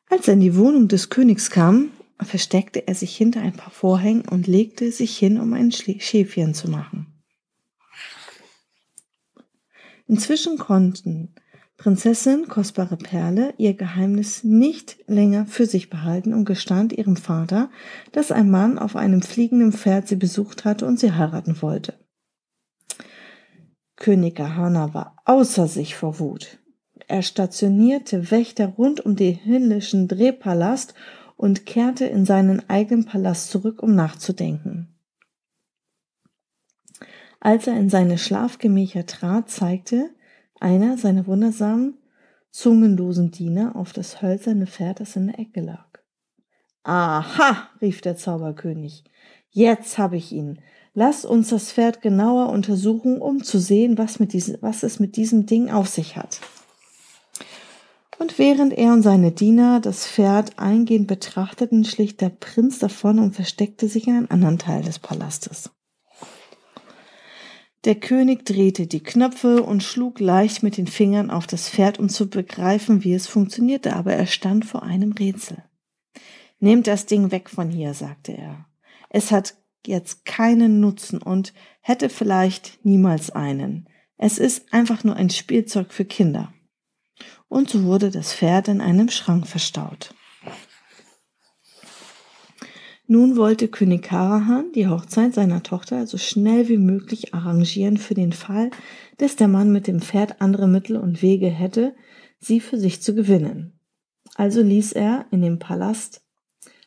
Als 0.08 0.28
er 0.28 0.36
in 0.36 0.42
die 0.42 0.56
Wohnung 0.56 0.88
des 0.88 1.10
Königs 1.10 1.50
kam, 1.50 1.90
versteckte 2.22 2.88
er 2.88 2.94
sich 2.94 3.18
hinter 3.18 3.42
ein 3.42 3.54
paar 3.54 3.72
Vorhängen 3.72 4.28
und 4.30 4.46
legte 4.46 4.92
sich 4.92 5.18
hin, 5.18 5.40
um 5.40 5.54
ein 5.54 5.72
Schäfchen 5.72 6.54
zu 6.54 6.70
machen. 6.70 7.08
Inzwischen 10.08 10.60
konnten 10.60 11.34
Prinzessin 11.78 12.48
Kostbare 12.48 12.96
Perle 12.96 13.54
ihr 13.58 13.74
Geheimnis 13.74 14.44
nicht 14.44 14.98
länger 15.08 15.46
für 15.46 15.66
sich 15.66 15.90
behalten 15.90 16.34
und 16.34 16.46
gestand 16.46 16.94
ihrem 16.94 17.18
Vater, 17.18 17.70
dass 18.14 18.32
ein 18.32 18.50
Mann 18.50 18.80
auf 18.80 18.96
einem 18.96 19.22
fliegenden 19.22 19.74
Pferd 19.74 20.08
sie 20.08 20.16
besucht 20.16 20.64
hatte 20.64 20.86
und 20.86 21.00
sie 21.00 21.12
heiraten 21.12 21.62
wollte. 21.62 21.94
König 23.98 24.36
Kahana 24.36 24.94
war 24.94 25.18
außer 25.26 25.68
sich 25.68 25.96
vor 25.96 26.20
Wut. 26.20 26.60
Er 27.08 27.22
stationierte 27.22 28.32
Wächter 28.32 28.68
rund 28.68 29.06
um 29.06 29.16
den 29.16 29.36
himmlischen 29.36 30.08
Drehpalast 30.08 30.94
und 31.38 31.66
kehrte 31.66 32.06
in 32.06 32.26
seinen 32.26 32.68
eigenen 32.70 33.06
Palast 33.06 33.50
zurück, 33.50 33.84
um 33.84 33.96
nachzudenken. 33.96 34.96
Als 37.40 37.68
er 37.68 37.78
in 37.78 37.90
seine 37.90 38.18
Schlafgemächer 38.18 39.06
trat, 39.06 39.50
zeigte 39.50 40.10
einer 40.60 40.98
seiner 40.98 41.28
wundersamen, 41.28 41.98
zungenlosen 42.52 43.32
Diener 43.32 43.76
auf 43.76 43.94
das 43.94 44.22
hölzerne 44.22 44.68
Pferd, 44.68 45.00
das 45.00 45.16
in 45.16 45.28
der 45.28 45.40
Ecke 45.40 45.62
lag. 45.62 45.88
Aha, 46.84 47.70
rief 47.82 48.02
der 48.02 48.16
Zauberkönig, 48.16 49.04
jetzt 49.50 49.98
habe 49.98 50.18
ich 50.18 50.32
ihn. 50.32 50.60
Lass 50.94 51.26
uns 51.26 51.50
das 51.50 51.74
Pferd 51.74 52.02
genauer 52.02 52.50
untersuchen, 52.50 53.22
um 53.22 53.44
zu 53.44 53.60
sehen, 53.60 53.98
was, 53.98 54.20
mit 54.20 54.32
diesem, 54.32 54.58
was 54.62 54.84
es 54.84 55.00
mit 55.00 55.18
diesem 55.18 55.46
Ding 55.46 55.70
auf 55.70 55.90
sich 55.90 56.16
hat. 56.16 56.40
Und 58.18 58.40
während 58.40 58.72
er 58.72 58.94
und 58.94 59.02
seine 59.02 59.32
Diener 59.32 59.82
das 59.82 60.08
Pferd 60.08 60.58
eingehend 60.58 61.08
betrachteten, 61.08 61.84
schlich 61.84 62.16
der 62.16 62.30
Prinz 62.30 62.80
davon 62.80 63.20
und 63.20 63.36
versteckte 63.36 63.90
sich 63.90 64.08
in 64.08 64.16
einem 64.16 64.28
anderen 64.30 64.58
Teil 64.58 64.84
des 64.84 65.00
Palastes. 65.00 65.72
Der 67.86 67.96
König 67.96 68.46
drehte 68.46 68.88
die 68.88 69.04
Knöpfe 69.04 69.62
und 69.62 69.84
schlug 69.84 70.20
leicht 70.20 70.64
mit 70.64 70.78
den 70.78 70.88
Fingern 70.88 71.30
auf 71.30 71.46
das 71.46 71.70
Pferd, 71.70 72.00
um 72.00 72.10
zu 72.10 72.28
begreifen, 72.28 73.04
wie 73.04 73.14
es 73.14 73.28
funktionierte, 73.28 73.96
aber 73.96 74.14
er 74.14 74.26
stand 74.26 74.66
vor 74.66 74.82
einem 74.82 75.12
Rätsel. 75.12 75.64
Nehmt 76.60 76.88
das 76.88 77.06
Ding 77.06 77.30
weg 77.30 77.48
von 77.48 77.70
hier, 77.70 77.94
sagte 77.94 78.36
er. 78.36 78.66
Es 79.10 79.32
hat 79.32 79.54
jetzt 79.86 80.26
keinen 80.26 80.80
Nutzen 80.80 81.22
und 81.22 81.54
hätte 81.82 82.10
vielleicht 82.10 82.84
niemals 82.84 83.30
einen. 83.30 83.88
Es 84.18 84.40
ist 84.40 84.74
einfach 84.74 85.04
nur 85.04 85.16
ein 85.16 85.30
Spielzeug 85.30 85.94
für 85.94 86.06
Kinder. 86.06 86.52
Und 87.50 87.70
so 87.70 87.84
wurde 87.84 88.10
das 88.10 88.34
Pferd 88.34 88.68
in 88.68 88.82
einem 88.82 89.10
Schrank 89.10 89.46
verstaut. 89.46 90.15
Nun 93.08 93.38
wollte 93.38 93.68
König 93.68 94.02
Karahan 94.02 94.72
die 94.74 94.88
Hochzeit 94.88 95.36
seiner 95.36 95.62
Tochter 95.62 96.08
so 96.08 96.18
schnell 96.18 96.68
wie 96.70 96.80
möglich 96.80 97.36
arrangieren 97.36 97.98
für 97.98 98.16
den 98.16 98.32
Fall, 98.32 98.72
dass 99.18 99.36
der 99.36 99.48
Mann 99.48 99.72
mit 99.72 99.86
dem 99.86 100.02
Pferd 100.02 100.42
andere 100.42 100.68
Mittel 100.68 100.98
und 100.98 101.22
Wege 101.22 101.48
hätte, 101.48 101.94
sie 102.40 102.60
für 102.60 102.80
sich 102.80 103.04
zu 103.04 103.14
gewinnen. 103.14 103.80
Also 104.34 104.64
ließ 104.64 104.94
er 104.94 105.26
in 105.30 105.44
dem 105.44 105.60
Palast, 105.60 106.24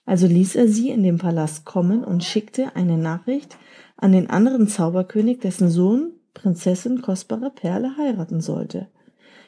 also 0.06 0.26
ließ 0.26 0.56
er 0.56 0.66
sie 0.66 0.90
in 0.90 1.04
den 1.04 1.18
Palast 1.18 1.64
kommen 1.64 2.02
und 2.02 2.24
schickte 2.24 2.74
eine 2.74 2.98
Nachricht 2.98 3.56
an 3.96 4.10
den 4.10 4.28
anderen 4.28 4.66
Zauberkönig, 4.66 5.38
dessen 5.38 5.70
Sohn 5.70 6.14
Prinzessin 6.34 7.00
kostbare 7.00 7.50
Perle 7.50 7.96
heiraten 7.96 8.40
sollte. 8.40 8.88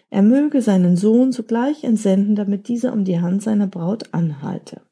Er 0.08 0.22
möge 0.22 0.62
seinen 0.62 0.96
Sohn 0.96 1.32
sogleich 1.32 1.82
entsenden, 1.82 2.36
damit 2.36 2.68
dieser 2.68 2.92
um 2.92 3.04
die 3.04 3.20
Hand 3.20 3.42
seiner 3.42 3.66
Braut 3.66 4.12
anhalte. 4.12 4.82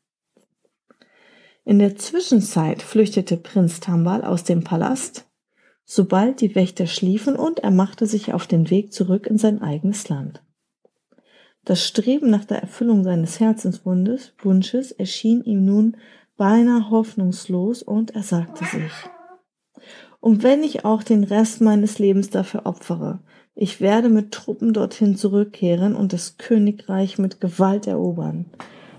In 1.69 1.81
der 1.81 1.97
Zwischenzeit 1.97 2.81
flüchtete 2.81 3.37
Prinz 3.37 3.79
Tambal 3.79 4.25
aus 4.25 4.43
dem 4.43 4.65
Palast, 4.65 5.27
sobald 5.85 6.41
die 6.41 6.55
Wächter 6.55 6.87
schliefen, 6.87 7.37
und 7.37 7.59
er 7.59 7.71
machte 7.71 8.07
sich 8.07 8.33
auf 8.33 8.47
den 8.47 8.71
Weg 8.71 8.91
zurück 8.91 9.27
in 9.27 9.37
sein 9.37 9.61
eigenes 9.61 10.09
Land. 10.09 10.43
Das 11.67 11.85
Streben 11.85 12.31
nach 12.31 12.47
der 12.47 12.63
Erfüllung 12.63 13.05
seines 13.05 13.39
Herzenswunsches 13.39 14.33
Wunsches 14.43 14.93
erschien 14.93 15.45
ihm 15.45 15.67
nun 15.67 15.99
beinahe 16.39 16.89
hoffnungslos 16.89 17.83
und 17.83 18.15
er 18.15 18.23
sagte 18.23 18.65
sich, 18.65 18.93
und 20.21 20.43
wenn 20.43 20.63
ich 20.63 20.87
auch 20.87 21.03
den 21.03 21.23
Rest 21.23 21.61
meines 21.61 21.99
Lebens 21.99 22.31
dafür 22.31 22.65
opfere, 22.65 23.19
ich 23.55 23.83
werde 23.83 24.09
mit 24.09 24.33
Truppen 24.33 24.73
dorthin 24.73 25.17
zurückkehren 25.17 25.95
und 25.95 26.15
das 26.15 26.39
Königreich 26.39 27.19
mit 27.19 27.43
Gewalt 27.43 27.87
erobern. 27.87 28.47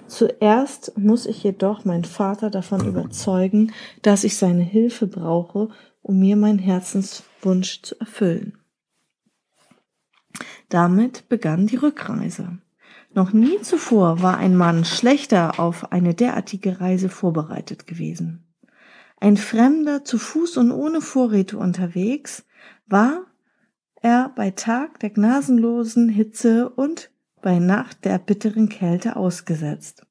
Zuerst 0.10 0.98
muss 0.98 1.28
ich 1.28 1.44
jedoch 1.44 1.86
meinen 1.86 2.04
Vater 2.04 2.50
davon 2.50 2.88
überzeugen, 2.88 3.72
dass 4.02 4.24
ich 4.24 4.38
seine 4.38 4.64
Hilfe 4.64 5.06
brauche, 5.06 5.70
um 6.02 6.20
mir 6.20 6.36
meinen 6.36 6.58
Herzenswunsch 6.58 7.84
zu 7.84 8.00
erfüllen. 8.00 8.58
Damit 10.68 11.30
begann 11.30 11.68
die 11.68 11.76
Rückreise. 11.76 12.58
Noch 13.14 13.34
nie 13.34 13.62
zuvor 13.62 14.24
war 14.24 14.38
ein 14.38 14.56
Mann 14.56 14.84
schlechter 14.84 15.60
auf 15.60 15.92
eine 15.92 16.16
derartige 16.16 16.82
Reise 16.82 17.10
vorbereitet 17.10 17.86
gewesen. 17.86 18.48
Ein 19.20 19.38
Fremder 19.38 20.06
zu 20.06 20.18
Fuß 20.18 20.58
und 20.58 20.72
ohne 20.72 21.02
Vorräte 21.02 21.58
unterwegs 21.58 22.46
war 22.88 23.26
er 24.02 24.32
bei 24.36 24.50
Tag 24.52 25.00
der 25.02 25.12
gnasenlosen 25.12 26.10
Hitze 26.10 26.70
und 26.70 27.12
bei 27.42 27.60
Nacht 27.60 28.06
der 28.06 28.18
bitteren 28.20 28.70
Kälte 28.70 29.16
ausgesetzt. 29.16 30.06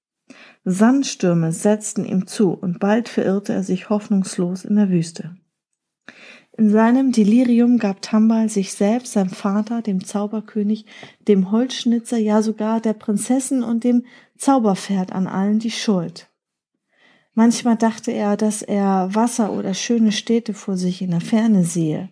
Sandstürme 0.64 1.52
setzten 1.52 2.04
ihm 2.04 2.26
zu 2.26 2.52
und 2.52 2.80
bald 2.80 3.08
verirrte 3.08 3.52
er 3.52 3.62
sich 3.62 3.88
hoffnungslos 3.88 4.64
in 4.64 4.76
der 4.76 4.90
Wüste. 4.90 5.36
In 6.56 6.70
seinem 6.70 7.12
Delirium 7.12 7.78
gab 7.78 8.02
Tambal 8.02 8.48
sich 8.48 8.72
selbst, 8.72 9.12
seinem 9.12 9.30
Vater, 9.30 9.80
dem 9.80 10.04
Zauberkönig, 10.04 10.86
dem 11.28 11.52
Holzschnitzer, 11.52 12.18
ja 12.18 12.42
sogar 12.42 12.80
der 12.80 12.94
Prinzessin 12.94 13.62
und 13.62 13.84
dem 13.84 14.04
Zauberpferd 14.36 15.12
an 15.12 15.28
allen 15.28 15.60
die 15.60 15.70
Schuld. 15.70 16.28
Manchmal 17.34 17.76
dachte 17.76 18.10
er, 18.10 18.36
dass 18.36 18.62
er 18.62 19.14
Wasser 19.14 19.52
oder 19.52 19.72
schöne 19.72 20.10
Städte 20.10 20.52
vor 20.52 20.76
sich 20.76 21.00
in 21.00 21.12
der 21.12 21.20
Ferne 21.20 21.62
sehe. 21.62 22.08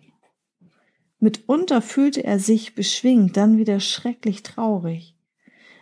Mitunter 1.19 1.81
fühlte 1.81 2.23
er 2.23 2.39
sich 2.39 2.75
beschwingt, 2.75 3.37
dann 3.37 3.57
wieder 3.57 3.79
schrecklich 3.79 4.43
traurig. 4.43 5.15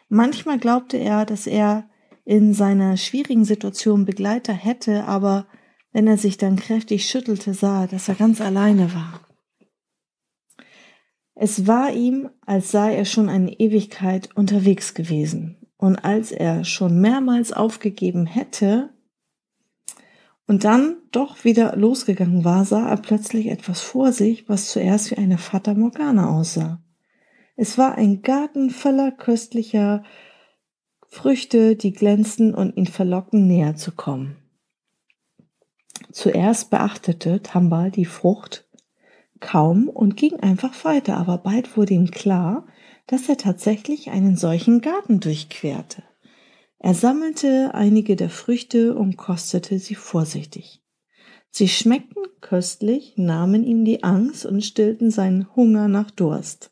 Manchmal 0.08 0.60
glaubte 0.60 0.98
er, 0.98 1.26
dass 1.26 1.48
er 1.48 1.90
in 2.24 2.54
seiner 2.54 2.98
schwierigen 2.98 3.46
Situation 3.46 4.06
Begleiter 4.06 4.54
hätte, 4.54 5.06
aber 5.06 5.48
wenn 5.92 6.08
er 6.08 6.18
sich 6.18 6.38
dann 6.38 6.56
kräftig 6.56 7.08
schüttelte, 7.08 7.54
sah 7.54 7.84
er, 7.84 7.88
dass 7.88 8.08
er 8.10 8.16
ganz 8.16 8.42
alleine 8.42 8.94
war. 8.94 9.22
Es 11.36 11.68
war 11.68 11.92
ihm, 11.92 12.30
als 12.46 12.72
sei 12.72 12.96
er 12.96 13.06
schon 13.06 13.30
eine 13.30 13.52
Ewigkeit 13.60 14.30
unterwegs 14.36 14.94
gewesen. 14.94 15.58
Und 15.78 15.98
als 15.98 16.32
er 16.32 16.64
schon 16.64 17.02
mehrmals 17.02 17.52
aufgegeben 17.52 18.26
hätte 18.26 18.95
und 20.48 20.64
dann 20.64 20.98
doch 21.12 21.44
wieder 21.44 21.76
losgegangen 21.76 22.44
war, 22.44 22.66
sah 22.66 22.88
er 22.88 22.98
plötzlich 22.98 23.48
etwas 23.48 23.82
vor 23.82 24.12
sich, 24.12 24.48
was 24.48 24.70
zuerst 24.70 25.12
wie 25.12 25.18
eine 25.18 25.38
Fata 25.38 25.74
Morgana 25.74 26.30
aussah. 26.30 26.82
Es 27.56 27.78
war 27.78 27.96
ein 27.96 28.22
Garten 28.22 28.70
voller 28.70 29.12
köstlicher 29.12 30.04
Früchte, 31.08 31.76
die 31.76 31.94
glänzten 31.94 32.54
und 32.54 32.76
ihn 32.76 32.88
verlockten, 32.88 33.48
näher 33.48 33.76
zu 33.76 33.94
kommen. 33.94 34.36
Zuerst 36.12 36.70
beachtete 36.70 37.42
Tambal 37.42 37.92
die 37.92 38.06
Frucht 38.06 38.68
kaum 39.40 39.90
und 39.90 40.18
ging 40.18 40.40
einfach 40.40 40.84
weiter, 40.86 41.18
aber 41.18 41.38
bald 41.38 41.78
wurde 41.78 41.94
ihm 41.94 42.12
klar, 42.12 42.68
dass 43.08 43.30
er 43.30 43.38
tatsächlich 43.38 44.10
einen 44.10 44.36
solchen 44.36 44.82
Garten 44.82 45.20
durchquerte. 45.20 46.04
Er 46.86 46.94
sammelte 46.94 47.72
einige 47.74 48.16
der 48.16 48.30
Früchte 48.30 48.94
und 48.94 49.18
kostete 49.18 49.80
sie 49.80 49.96
vorsichtig. 49.96 50.84
Sie 51.50 51.68
schmeckten 51.68 52.22
köstlich, 52.42 53.14
nahmen 53.16 53.64
ihm 53.64 53.86
die 53.86 54.04
Angst 54.04 54.46
und 54.46 54.64
stillten 54.64 55.10
seinen 55.10 55.56
Hunger 55.56 55.88
nach 55.88 56.12
Durst. 56.12 56.72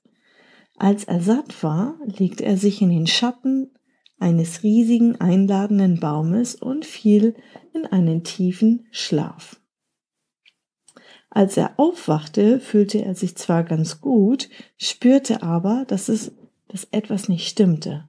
Als 0.78 1.06
er 1.06 1.20
satt 1.20 1.64
war, 1.64 1.98
legte 2.06 2.46
er 2.46 2.58
sich 2.58 2.80
in 2.84 2.92
den 2.92 3.08
Schatten 3.08 3.72
eines 4.20 4.62
riesigen 4.62 5.20
einladenden 5.20 6.00
Baumes 6.00 6.54
und 6.54 6.86
fiel 6.86 7.34
in 7.74 7.88
einen 7.88 8.24
tiefen 8.24 8.86
Schlaf. 8.92 9.60
Als 11.32 11.58
er 11.58 11.80
aufwachte, 11.80 12.60
fühlte 12.60 13.04
er 13.04 13.16
sich 13.16 13.36
zwar 13.36 13.64
ganz 13.64 14.00
gut, 14.00 14.48
spürte 14.78 15.42
aber, 15.42 15.86
dass 15.88 16.08
es, 16.08 16.34
dass 16.68 16.88
etwas 16.92 17.30
nicht 17.30 17.48
stimmte. 17.48 18.08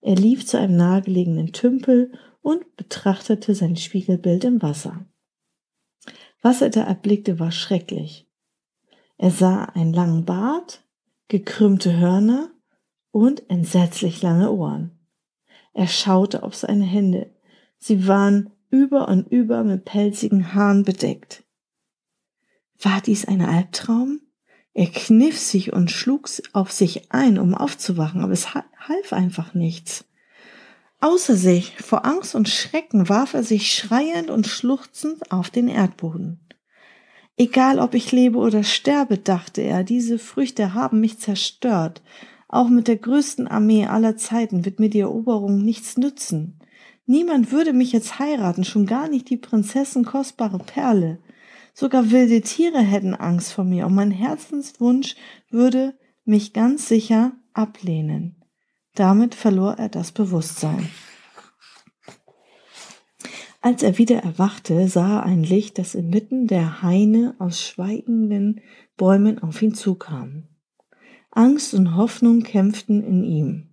Er 0.00 0.14
lief 0.14 0.46
zu 0.46 0.58
einem 0.58 0.76
nahegelegenen 0.76 1.52
Tümpel 1.52 2.12
und 2.42 2.76
betrachtete 2.76 3.54
sein 3.54 3.76
Spiegelbild 3.76 4.44
im 4.44 4.62
Wasser. 4.62 5.06
Was 6.42 6.62
er 6.62 6.70
da 6.70 6.82
erblickte, 6.84 7.38
war 7.38 7.52
schrecklich. 7.52 8.26
Er 9.18 9.30
sah 9.30 9.64
einen 9.64 9.92
langen 9.92 10.24
Bart, 10.24 10.82
gekrümmte 11.28 11.98
Hörner 11.98 12.50
und 13.10 13.48
entsetzlich 13.50 14.22
lange 14.22 14.50
Ohren. 14.50 14.98
Er 15.74 15.86
schaute 15.86 16.42
auf 16.42 16.54
seine 16.54 16.84
Hände. 16.84 17.34
Sie 17.78 18.06
waren 18.08 18.50
über 18.70 19.08
und 19.08 19.28
über 19.30 19.64
mit 19.64 19.84
pelzigen 19.84 20.54
Haaren 20.54 20.84
bedeckt. 20.84 21.44
War 22.80 23.00
dies 23.02 23.26
ein 23.26 23.42
Albtraum? 23.42 24.20
Er 24.72 24.86
kniff 24.86 25.38
sich 25.38 25.72
und 25.72 25.90
schlug 25.90 26.28
auf 26.52 26.70
sich 26.70 27.12
ein, 27.12 27.38
um 27.38 27.54
aufzuwachen, 27.54 28.22
aber 28.22 28.32
es 28.32 28.54
half 28.54 29.12
einfach 29.12 29.54
nichts. 29.54 30.04
Außer 31.00 31.34
sich, 31.34 31.76
vor 31.78 32.04
Angst 32.04 32.34
und 32.34 32.48
Schrecken, 32.48 33.08
warf 33.08 33.34
er 33.34 33.42
sich 33.42 33.74
schreiend 33.74 34.30
und 34.30 34.46
schluchzend 34.46 35.32
auf 35.32 35.50
den 35.50 35.68
Erdboden. 35.68 36.40
Egal 37.38 37.78
ob 37.78 37.94
ich 37.94 38.12
lebe 38.12 38.36
oder 38.36 38.62
sterbe, 38.62 39.16
dachte 39.16 39.62
er, 39.62 39.82
diese 39.82 40.18
Früchte 40.18 40.74
haben 40.74 41.00
mich 41.00 41.18
zerstört. 41.18 42.02
Auch 42.48 42.68
mit 42.68 42.86
der 42.86 42.96
größten 42.96 43.48
Armee 43.48 43.86
aller 43.86 44.18
Zeiten 44.18 44.66
wird 44.66 44.78
mir 44.78 44.90
die 44.90 45.00
Eroberung 45.00 45.64
nichts 45.64 45.96
nützen. 45.96 46.58
Niemand 47.06 47.50
würde 47.50 47.72
mich 47.72 47.92
jetzt 47.92 48.18
heiraten, 48.18 48.64
schon 48.64 48.84
gar 48.84 49.08
nicht 49.08 49.30
die 49.30 49.38
Prinzessin 49.38 50.04
kostbare 50.04 50.58
Perle. 50.58 51.18
Sogar 51.80 52.10
wilde 52.10 52.42
Tiere 52.42 52.80
hätten 52.80 53.14
Angst 53.14 53.54
vor 53.54 53.64
mir 53.64 53.86
und 53.86 53.94
mein 53.94 54.10
Herzenswunsch 54.10 55.16
würde 55.48 55.94
mich 56.26 56.52
ganz 56.52 56.86
sicher 56.86 57.32
ablehnen. 57.54 58.36
Damit 58.94 59.34
verlor 59.34 59.78
er 59.78 59.88
das 59.88 60.12
Bewusstsein. 60.12 60.90
Als 63.62 63.82
er 63.82 63.96
wieder 63.96 64.18
erwachte, 64.18 64.88
sah 64.88 65.20
er 65.20 65.22
ein 65.22 65.42
Licht, 65.42 65.78
das 65.78 65.94
inmitten 65.94 66.46
der 66.48 66.82
Haine 66.82 67.34
aus 67.38 67.62
schweigenden 67.62 68.60
Bäumen 68.98 69.38
auf 69.42 69.62
ihn 69.62 69.72
zukam. 69.72 70.48
Angst 71.30 71.72
und 71.72 71.96
Hoffnung 71.96 72.42
kämpften 72.42 73.02
in 73.02 73.24
ihm. 73.24 73.70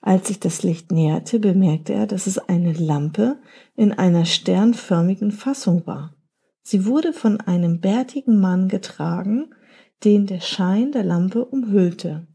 Als 0.00 0.26
sich 0.26 0.40
das 0.40 0.64
Licht 0.64 0.90
näherte, 0.90 1.38
bemerkte 1.38 1.92
er, 1.92 2.08
dass 2.08 2.26
es 2.26 2.38
eine 2.38 2.72
Lampe 2.72 3.38
in 3.76 3.92
einer 3.92 4.24
sternförmigen 4.24 5.30
Fassung 5.30 5.86
war. 5.86 6.17
Sie 6.70 6.84
wurde 6.84 7.14
von 7.14 7.40
einem 7.40 7.80
bärtigen 7.80 8.40
Mann 8.40 8.68
getragen, 8.68 9.54
den 10.04 10.26
der 10.26 10.40
Schein 10.40 10.92
der 10.92 11.02
Lampe 11.02 11.46
umhüllte. 11.46 12.26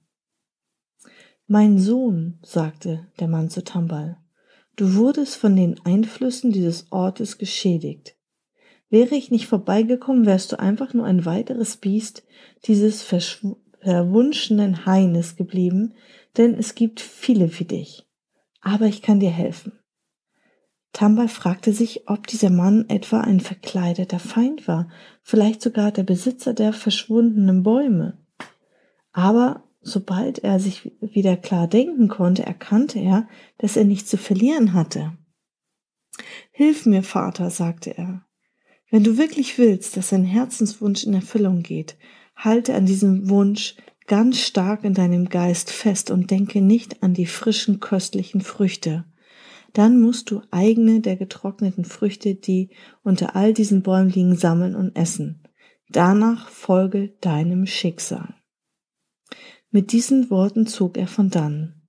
Mein 1.46 1.78
Sohn, 1.78 2.40
sagte 2.42 3.06
der 3.20 3.28
Mann 3.28 3.52
zu 3.52 3.64
Tambal, 3.64 4.18
du 4.76 4.96
wurdest 4.96 5.36
von 5.36 5.56
den 5.56 5.80
Einflüssen 5.86 6.52
dieses 6.52 6.92
Ortes 6.92 7.38
geschädigt. 7.38 8.18
Wäre 8.90 9.14
ich 9.14 9.30
nicht 9.30 9.46
vorbeigekommen, 9.46 10.26
wärst 10.26 10.52
du 10.52 10.60
einfach 10.60 10.96
nur 10.96 11.06
ein 11.06 11.26
weiteres 11.26 11.78
Biest 11.78 12.24
dieses 12.66 13.04
verwunschenen 13.04 14.88
Haines 14.88 15.36
geblieben, 15.36 15.94
denn 16.38 16.56
es 16.56 16.74
gibt 16.74 17.02
viele 17.02 17.60
wie 17.60 17.66
dich. 17.66 18.08
Aber 18.62 18.88
ich 18.88 19.04
kann 19.04 19.20
dir 19.20 19.30
helfen. 19.30 19.74
Tambal 20.94 21.28
fragte 21.28 21.74
sich, 21.74 22.08
ob 22.08 22.28
dieser 22.28 22.52
Mann 22.52 22.86
etwa 22.88 23.22
ein 23.22 23.40
verkleideter 23.40 24.20
Feind 24.20 24.68
war, 24.68 24.90
vielleicht 25.24 25.62
sogar 25.62 25.92
der 25.92 26.04
Besitzer 26.04 26.54
der 26.54 26.72
verschwundenen 26.72 27.64
Bäume. 27.64 28.20
Aber 29.12 29.64
sobald 29.82 30.40
er 30.40 30.60
sich 30.60 30.92
wieder 31.02 31.36
klar 31.36 31.68
denken 31.68 32.08
konnte, 32.08 32.46
erkannte 32.46 33.00
er, 33.00 33.28
dass 33.58 33.76
er 33.76 33.86
nichts 33.86 34.10
zu 34.12 34.18
verlieren 34.18 34.74
hatte. 34.74 35.18
Hilf 36.52 36.86
mir, 36.86 37.02
Vater, 37.02 37.50
sagte 37.50 37.98
er. 37.98 38.26
Wenn 38.92 39.04
du 39.04 39.18
wirklich 39.18 39.58
willst, 39.58 39.98
dass 39.98 40.10
dein 40.10 40.24
Herzenswunsch 40.24 41.04
in 41.04 41.16
Erfüllung 41.16 41.64
geht, 41.64 41.98
halte 42.36 42.76
an 42.76 42.86
diesem 42.86 43.30
Wunsch 43.30 43.76
ganz 44.06 44.40
stark 44.40 44.84
in 44.84 44.94
deinem 44.94 45.30
Geist 45.30 45.72
fest 45.72 46.12
und 46.12 46.30
denke 46.30 46.62
nicht 46.62 47.02
an 47.02 47.16
die 47.16 47.26
frischen, 47.26 47.80
köstlichen 47.80 48.42
Früchte. 48.42 49.06
Dann 49.74 50.00
musst 50.00 50.30
du 50.30 50.42
eigene 50.52 51.02
der 51.02 51.16
getrockneten 51.16 51.84
Früchte, 51.84 52.36
die 52.36 52.70
unter 53.04 53.36
all 53.36 53.54
diesen 53.54 53.82
Bäumen 53.82 54.10
liegen, 54.10 54.36
sammeln 54.36 54.76
und 54.76 54.96
essen. 54.96 55.44
Danach 55.90 56.50
folge 56.50 57.16
deinem 57.22 57.66
Schicksal. 57.66 58.36
Mit 59.72 59.92
diesen 59.92 60.30
Worten 60.30 60.68
zog 60.68 60.98
er 60.98 61.08
von 61.08 61.30
dann. 61.30 61.82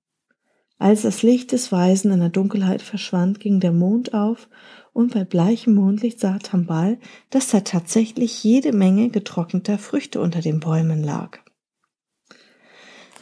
Als 0.77 1.03
das 1.03 1.23
Licht 1.23 1.51
des 1.51 1.71
Weisen 1.71 2.11
in 2.11 2.19
der 2.19 2.29
Dunkelheit 2.29 2.81
verschwand, 2.81 3.39
ging 3.39 3.59
der 3.59 3.71
Mond 3.71 4.13
auf 4.13 4.49
und 4.91 5.13
bei 5.13 5.23
bleichem 5.23 5.75
Mondlicht 5.75 6.19
sah 6.19 6.39
Tambal, 6.39 6.97
dass 7.29 7.49
da 7.49 7.61
tatsächlich 7.61 8.43
jede 8.43 8.73
Menge 8.73 9.09
getrockneter 9.09 9.77
Früchte 9.77 10.19
unter 10.19 10.41
den 10.41 10.59
Bäumen 10.59 11.03
lag. 11.03 11.39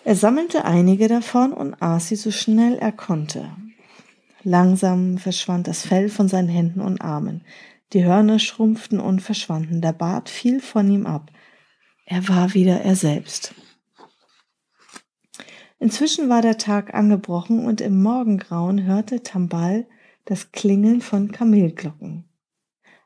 Er 0.04 0.15
sammelte 0.15 0.65
einige 0.65 1.08
davon 1.08 1.54
und 1.54 1.82
aß 1.82 2.08
sie 2.08 2.15
so 2.15 2.32
schnell 2.32 2.76
er 2.76 2.91
konnte. 2.91 3.52
Langsam 4.43 5.17
verschwand 5.17 5.67
das 5.67 5.86
Fell 5.86 6.10
von 6.10 6.27
seinen 6.27 6.49
Händen 6.49 6.82
und 6.82 7.01
Armen. 7.01 7.43
Die 7.93 8.03
Hörner 8.03 8.39
schrumpften 8.39 8.99
und 8.99 9.21
verschwanden. 9.21 9.82
Der 9.82 9.93
Bart 9.93 10.29
fiel 10.29 10.60
von 10.60 10.89
ihm 10.91 11.06
ab. 11.06 11.32
Er 12.06 12.27
war 12.27 12.53
wieder 12.53 12.82
er 12.82 12.95
selbst. 12.95 13.53
Inzwischen 15.79 16.29
war 16.29 16.41
der 16.41 16.58
Tag 16.58 16.93
angebrochen 16.93 17.65
und 17.65 17.82
im 17.82 18.01
Morgengrauen 18.01 18.84
hörte 18.84 19.23
Tambal 19.23 19.86
das 20.25 20.51
Klingeln 20.51 21.01
von 21.01 21.32
Kamelglocken. 21.32 22.25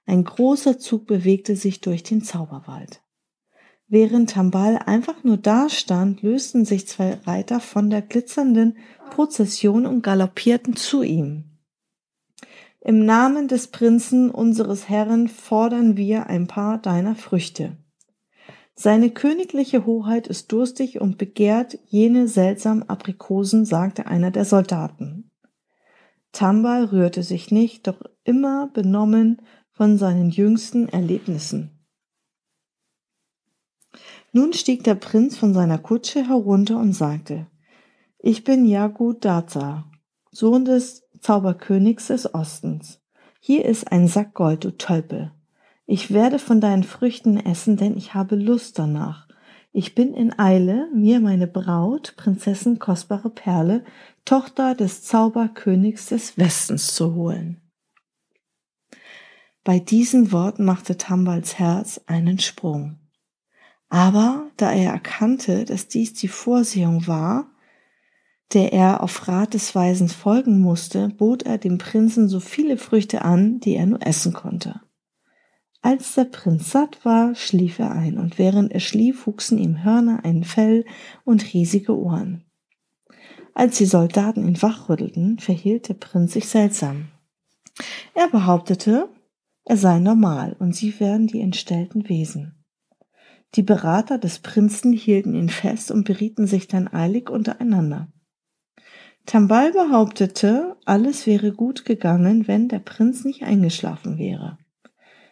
Ein 0.06 0.24
großer 0.24 0.80
Zug 0.80 1.06
bewegte 1.06 1.56
sich 1.56 1.82
durch 1.82 2.04
den 2.04 2.22
Zauberwald. 2.22 3.02
Während 3.90 4.32
Tambal 4.32 4.78
einfach 4.86 5.24
nur 5.24 5.38
dastand, 5.38 6.22
lösten 6.22 6.66
sich 6.66 6.88
zwei 6.88 7.14
Reiter 7.26 7.62
von 7.62 7.90
der 7.90 8.02
glitzernden 8.02 8.78
Prozession 9.12 9.86
und 9.86 10.02
galoppierten 10.02 10.76
zu 10.76 11.04
ihm. 11.04 11.46
Im 12.82 13.06
Namen 13.06 13.48
des 13.48 13.68
Prinzen 13.68 14.30
unseres 14.30 14.90
Herrn 14.90 15.30
fordern 15.30 15.96
wir 15.96 16.28
ein 16.28 16.48
paar 16.48 16.78
deiner 16.78 17.16
Früchte. 17.16 17.78
Seine 18.76 19.10
königliche 19.10 19.86
Hoheit 19.86 20.28
ist 20.28 20.52
durstig 20.52 21.02
und 21.02 21.18
begehrt 21.18 21.80
jene 21.88 22.28
seltsamen 22.28 22.88
Aprikosen, 22.88 23.66
sagte 23.66 24.06
einer 24.06 24.32
der 24.32 24.46
Soldaten. 24.46 25.32
Tambal 26.32 26.86
rührte 26.86 27.24
sich 27.24 27.52
nicht, 27.52 27.88
doch 27.88 28.02
immer 28.24 28.68
benommen 28.68 29.42
von 29.72 29.98
seinen 29.98 30.30
jüngsten 30.30 30.88
Erlebnissen. 30.90 31.77
Nun 34.32 34.54
stieg 34.54 34.84
der 34.84 34.96
Prinz 34.96 35.38
von 35.38 35.54
seiner 35.54 35.78
Kutsche 35.78 36.28
herunter 36.28 36.80
und 36.80 36.94
sagte, 36.94 37.48
ich 38.20 38.44
bin 38.44 38.66
Jagud 38.66 39.24
Daza, 39.24 39.86
Sohn 40.32 40.66
des 40.66 41.04
Zauberkönigs 41.22 42.08
des 42.08 42.34
Ostens. 42.34 43.00
Hier 43.40 43.66
ist 43.66 43.92
ein 43.92 44.08
Sack 44.08 44.34
Gold, 44.34 44.64
du 44.64 44.72
Tölpel. 44.78 45.32
Ich 45.86 46.12
werde 46.14 46.40
von 46.40 46.60
deinen 46.60 46.84
Früchten 46.84 47.38
essen, 47.38 47.78
denn 47.78 47.96
ich 47.96 48.14
habe 48.14 48.36
Lust 48.36 48.78
danach. 48.78 49.28
Ich 49.72 49.96
bin 49.96 50.14
in 50.14 50.38
Eile, 50.38 50.90
mir 50.94 51.20
meine 51.20 51.48
Braut, 51.48 52.16
Prinzessin 52.18 52.80
kostbare 52.80 53.30
Perle, 53.30 53.86
Tochter 54.26 54.76
des 54.76 55.04
Zauberkönigs 55.04 56.08
des 56.08 56.38
Westens 56.38 56.94
zu 56.94 57.14
holen. 57.14 57.62
Bei 59.64 59.80
diesen 59.80 60.32
Worten 60.32 60.66
machte 60.66 60.98
Tambals 60.98 61.60
Herz 61.60 62.02
einen 62.08 62.40
Sprung. 62.40 62.98
Aber 63.90 64.50
da 64.58 64.72
er 64.72 64.92
erkannte, 64.94 65.66
dass 65.66 65.88
dies 65.88 66.14
die 66.14 66.28
Vorsehung 66.28 67.08
war, 67.08 67.52
der 68.54 68.74
er 68.74 69.04
auf 69.04 69.28
Rat 69.28 69.54
des 69.54 69.76
Weisen 69.76 70.10
folgen 70.10 70.60
musste, 70.60 71.10
bot 71.10 71.44
er 71.44 71.58
dem 71.58 71.78
Prinzen 71.78 72.30
so 72.30 72.40
viele 72.40 72.78
Früchte 72.78 73.24
an, 73.24 73.60
die 73.60 73.76
er 73.76 73.86
nur 73.86 74.06
essen 74.06 74.34
konnte. 74.34 74.82
Als 75.82 76.16
der 76.16 76.26
Prinz 76.26 76.72
satt 76.72 77.06
war, 77.06 77.36
schlief 77.36 77.80
er 77.80 77.92
ein, 77.92 78.18
und 78.18 78.38
während 78.38 78.72
er 78.72 78.80
schlief, 78.80 79.28
wuchsen 79.28 79.58
ihm 79.58 79.84
Hörner, 79.84 80.22
ein 80.24 80.44
Fell 80.44 80.86
und 81.24 81.54
riesige 81.54 81.96
Ohren. 81.98 82.46
Als 83.54 83.78
die 83.78 83.86
Soldaten 83.86 84.48
ihn 84.48 84.62
wachrüttelten, 84.62 85.40
verhielt 85.40 85.90
der 85.90 85.96
Prinz 85.96 86.34
sich 86.34 86.48
seltsam. 86.48 87.10
Er 88.14 88.28
behauptete, 88.30 89.10
er 89.66 89.78
sei 89.78 90.00
normal 90.00 90.56
und 90.60 90.76
sie 90.76 91.00
wären 91.00 91.28
die 91.28 91.42
entstellten 91.42 92.08
Wesen. 92.10 92.57
Die 93.56 93.64
Berater 93.64 94.18
des 94.18 94.40
Prinzen 94.40 94.94
hielten 94.94 95.34
ihn 95.34 95.50
fest 95.50 95.92
und 95.92 96.04
berieten 96.04 96.48
sich 96.48 96.68
dann 96.68 96.88
eilig 96.88 97.30
untereinander. 97.30 98.10
Tambal 99.26 99.74
behauptete, 99.74 100.78
alles 100.86 101.28
wäre 101.28 101.52
gut 101.52 101.84
gegangen, 101.86 102.48
wenn 102.48 102.70
der 102.70 102.80
Prinz 102.80 103.26
nicht 103.26 103.44
eingeschlafen 103.44 104.18
wäre. 104.18 104.58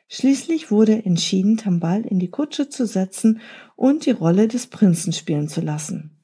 Schließlich 0.07 0.69
wurde 0.69 1.05
entschieden, 1.05 1.57
Tambal 1.57 2.01
in 2.01 2.19
die 2.19 2.29
Kutsche 2.29 2.69
zu 2.69 2.85
setzen 2.85 3.39
und 3.75 4.05
die 4.05 4.11
Rolle 4.11 4.47
des 4.47 4.67
Prinzen 4.67 5.13
spielen 5.13 5.47
zu 5.47 5.61
lassen. 5.61 6.23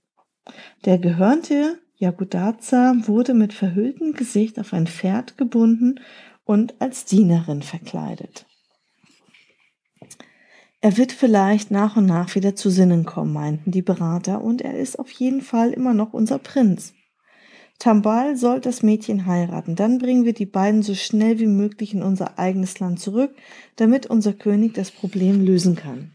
Der 0.86 0.98
gehörnte 0.98 1.80
Jagudaza 1.96 2.96
wurde 3.06 3.34
mit 3.34 3.54
verhülltem 3.54 4.14
Gesicht 4.14 4.60
auf 4.60 4.74
ein 4.74 4.88
Pferd 4.88 5.38
gebunden 5.38 6.00
und 6.44 6.82
als 6.82 7.06
Dienerin 7.06 7.62
verkleidet. 7.62 8.48
Er 10.84 10.98
wird 10.98 11.12
vielleicht 11.12 11.70
nach 11.70 11.96
und 11.96 12.08
nach 12.08 12.34
wieder 12.34 12.56
zu 12.56 12.72
Sinnen 12.72 13.06
kommen, 13.06 13.34
meinten 13.34 13.70
die 13.70 13.84
Berater, 13.84 14.42
und 14.42 14.62
er 14.62 14.78
ist 14.78 14.98
auf 14.98 15.12
jeden 15.12 15.42
Fall 15.42 15.72
immer 15.72 15.94
noch 15.94 16.14
unser 16.14 16.40
Prinz. 16.40 16.94
Tambal 17.78 18.36
soll 18.36 18.60
das 18.60 18.84
Mädchen 18.84 19.26
heiraten. 19.26 19.76
Dann 19.76 20.00
bringen 20.00 20.26
wir 20.26 20.34
die 20.34 20.46
beiden 20.46 20.84
so 20.84 20.94
schnell 20.96 21.40
wie 21.40 21.48
möglich 21.48 21.94
in 21.94 22.04
unser 22.04 22.38
eigenes 22.38 22.80
Land 22.80 23.00
zurück, 23.00 23.36
damit 23.76 24.08
unser 24.08 24.34
König 24.34 24.74
das 24.74 24.92
Problem 24.92 25.44
lösen 25.44 25.76
kann. 25.76 26.12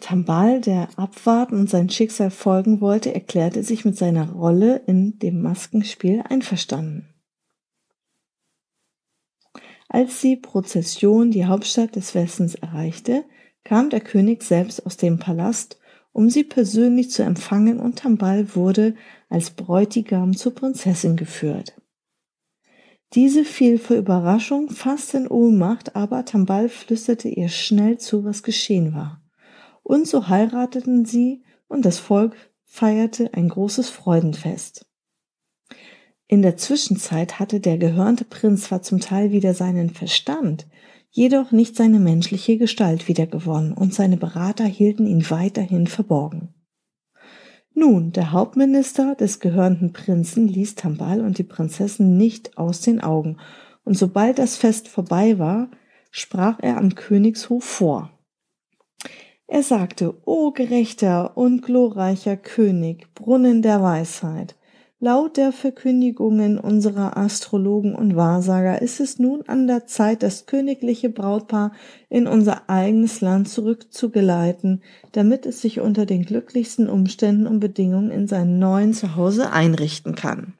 Tambal, 0.00 0.60
der 0.60 0.88
abwarten 0.96 1.60
und 1.60 1.70
sein 1.70 1.88
Schicksal 1.88 2.30
folgen 2.30 2.80
wollte, 2.80 3.14
erklärte 3.14 3.62
sich 3.62 3.84
mit 3.84 3.96
seiner 3.96 4.32
Rolle 4.32 4.82
in 4.86 5.18
dem 5.18 5.40
Maskenspiel 5.42 6.22
einverstanden. 6.28 7.11
Als 9.92 10.20
die 10.20 10.36
Prozession 10.36 11.30
die 11.30 11.44
Hauptstadt 11.44 11.96
des 11.96 12.14
Westens 12.14 12.54
erreichte, 12.54 13.24
kam 13.62 13.90
der 13.90 14.00
König 14.00 14.42
selbst 14.42 14.86
aus 14.86 14.96
dem 14.96 15.18
Palast 15.18 15.78
um 16.12 16.28
sie 16.28 16.44
persönlich 16.44 17.10
zu 17.10 17.22
empfangen 17.22 17.80
und 17.80 17.98
Tambal 17.98 18.54
wurde 18.54 18.94
als 19.28 19.50
Bräutigam 19.50 20.36
zur 20.36 20.54
Prinzessin 20.54 21.16
geführt. 21.16 21.74
Diese 23.14 23.44
fiel 23.44 23.78
vor 23.78 23.96
Überraschung 23.96 24.70
fast 24.70 25.14
in 25.14 25.26
Ohnmacht, 25.26 25.96
aber 25.96 26.24
Tambal 26.24 26.68
flüsterte 26.68 27.28
ihr 27.28 27.48
schnell 27.48 27.98
zu, 27.98 28.24
was 28.24 28.42
geschehen 28.42 28.94
war. 28.94 29.22
Und 29.82 30.06
so 30.06 30.28
heirateten 30.28 31.04
sie 31.04 31.42
und 31.68 31.84
das 31.84 31.98
Volk 31.98 32.36
feierte 32.64 33.34
ein 33.34 33.48
großes 33.48 33.90
Freudenfest. 33.90 34.86
In 36.32 36.40
der 36.40 36.56
Zwischenzeit 36.56 37.38
hatte 37.38 37.60
der 37.60 37.76
gehörnte 37.76 38.24
Prinz 38.24 38.62
zwar 38.62 38.80
zum 38.80 39.00
Teil 39.00 39.32
wieder 39.32 39.52
seinen 39.52 39.90
Verstand, 39.90 40.66
jedoch 41.10 41.52
nicht 41.52 41.76
seine 41.76 41.98
menschliche 41.98 42.56
Gestalt 42.56 43.06
wiedergewonnen 43.06 43.74
und 43.74 43.92
seine 43.92 44.16
Berater 44.16 44.64
hielten 44.64 45.06
ihn 45.06 45.28
weiterhin 45.28 45.86
verborgen. 45.86 46.54
Nun, 47.74 48.12
der 48.12 48.32
Hauptminister 48.32 49.14
des 49.14 49.40
gehörnten 49.40 49.92
Prinzen 49.92 50.48
ließ 50.48 50.74
Tambal 50.74 51.20
und 51.20 51.36
die 51.36 51.42
Prinzessin 51.42 52.16
nicht 52.16 52.56
aus 52.56 52.80
den 52.80 53.02
Augen, 53.02 53.36
und 53.84 53.98
sobald 53.98 54.38
das 54.38 54.56
Fest 54.56 54.88
vorbei 54.88 55.38
war, 55.38 55.70
sprach 56.10 56.60
er 56.62 56.78
am 56.78 56.94
Königshof 56.94 57.64
vor. 57.64 58.10
Er 59.46 59.62
sagte, 59.62 60.14
O 60.24 60.50
gerechter 60.52 61.36
und 61.36 61.60
glorreicher 61.60 62.38
König, 62.38 63.12
Brunnen 63.12 63.60
der 63.60 63.82
Weisheit, 63.82 64.56
Laut 65.04 65.36
der 65.36 65.50
Verkündigungen 65.50 66.60
unserer 66.60 67.16
Astrologen 67.16 67.96
und 67.96 68.14
Wahrsager 68.14 68.80
ist 68.80 69.00
es 69.00 69.18
nun 69.18 69.42
an 69.48 69.66
der 69.66 69.84
Zeit, 69.84 70.22
das 70.22 70.46
königliche 70.46 71.10
Brautpaar 71.10 71.72
in 72.08 72.28
unser 72.28 72.70
eigenes 72.70 73.20
Land 73.20 73.48
zurückzugeleiten, 73.48 74.80
damit 75.10 75.44
es 75.44 75.60
sich 75.60 75.80
unter 75.80 76.06
den 76.06 76.24
glücklichsten 76.24 76.88
Umständen 76.88 77.48
und 77.48 77.58
Bedingungen 77.58 78.12
in 78.12 78.28
seinem 78.28 78.60
neuen 78.60 78.94
Zuhause 78.94 79.50
einrichten 79.50 80.14
kann. 80.14 80.52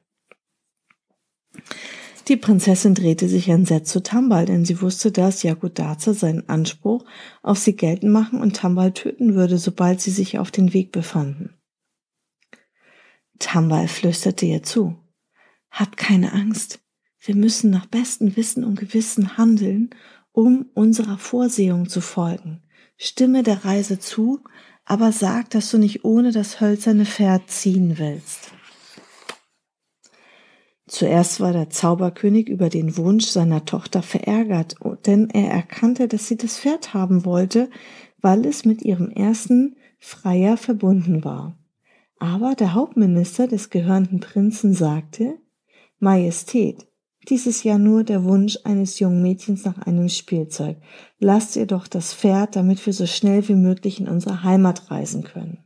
Die 2.27 2.35
Prinzessin 2.35 2.95
drehte 2.95 3.29
sich 3.29 3.47
entsetzt 3.47 3.93
zu 3.93 4.03
Tambal, 4.03 4.45
denn 4.45 4.65
sie 4.65 4.81
wusste, 4.81 5.13
dass 5.13 5.43
Jagodaza 5.43 6.13
seinen 6.13 6.49
Anspruch 6.49 7.05
auf 7.43 7.59
sie 7.59 7.77
geltend 7.77 8.11
machen 8.11 8.41
und 8.41 8.57
Tambal 8.57 8.91
töten 8.91 9.35
würde, 9.35 9.57
sobald 9.57 10.01
sie 10.01 10.11
sich 10.11 10.37
auf 10.37 10.51
den 10.51 10.73
Weg 10.73 10.91
befanden. 10.91 11.51
Tambal 13.43 13.89
flüsterte 13.89 14.45
ihr 14.45 14.63
zu. 14.63 14.95
Hab 15.69 15.97
keine 15.97 16.31
Angst. 16.31 16.79
Wir 17.19 17.35
müssen 17.35 17.71
nach 17.71 17.87
bestem 17.87 18.37
Wissen 18.37 18.63
und 18.63 18.79
Gewissen 18.79 19.37
handeln, 19.37 19.89
um 20.31 20.69
unserer 20.73 21.17
Vorsehung 21.17 21.89
zu 21.89 21.99
folgen. 21.99 22.63
Stimme 22.95 23.43
der 23.43 23.65
Reise 23.65 23.99
zu, 23.99 24.39
aber 24.85 25.11
sag, 25.11 25.49
dass 25.49 25.69
du 25.71 25.77
nicht 25.77 26.05
ohne 26.05 26.31
das 26.31 26.61
hölzerne 26.61 27.05
Pferd 27.05 27.49
ziehen 27.49 27.97
willst. 27.97 28.53
Zuerst 30.87 31.41
war 31.41 31.51
der 31.51 31.69
Zauberkönig 31.69 32.47
über 32.47 32.69
den 32.69 32.95
Wunsch 32.95 33.25
seiner 33.25 33.65
Tochter 33.65 34.03
verärgert, 34.03 34.75
denn 35.05 35.29
er 35.29 35.51
erkannte, 35.51 36.07
dass 36.07 36.29
sie 36.29 36.37
das 36.37 36.59
Pferd 36.59 36.93
haben 36.93 37.25
wollte, 37.25 37.69
weil 38.21 38.45
es 38.45 38.63
mit 38.63 38.81
ihrem 38.83 39.09
ersten 39.09 39.75
Freier 39.99 40.55
verbunden 40.55 41.25
war. 41.25 41.57
Aber 42.23 42.55
der 42.55 42.73
Hauptminister 42.73 43.47
des 43.47 43.69
gehörnten 43.69 44.21
Prinzen 44.21 44.73
sagte, 44.73 45.37
Majestät, 45.99 46.87
dies 47.27 47.45
ist 47.45 47.65
ja 47.65 47.77
nur 47.77 48.05
der 48.05 48.23
Wunsch 48.23 48.59
eines 48.63 48.97
jungen 48.99 49.21
Mädchens 49.21 49.65
nach 49.65 49.79
einem 49.79 50.07
Spielzeug. 50.07 50.77
Lasst 51.19 51.57
ihr 51.57 51.65
doch 51.65 51.85
das 51.85 52.13
Pferd, 52.13 52.55
damit 52.55 52.85
wir 52.85 52.93
so 52.93 53.07
schnell 53.07 53.45
wie 53.49 53.55
möglich 53.55 53.99
in 53.99 54.07
unsere 54.07 54.41
Heimat 54.41 54.89
reisen 54.89 55.25
können. 55.25 55.65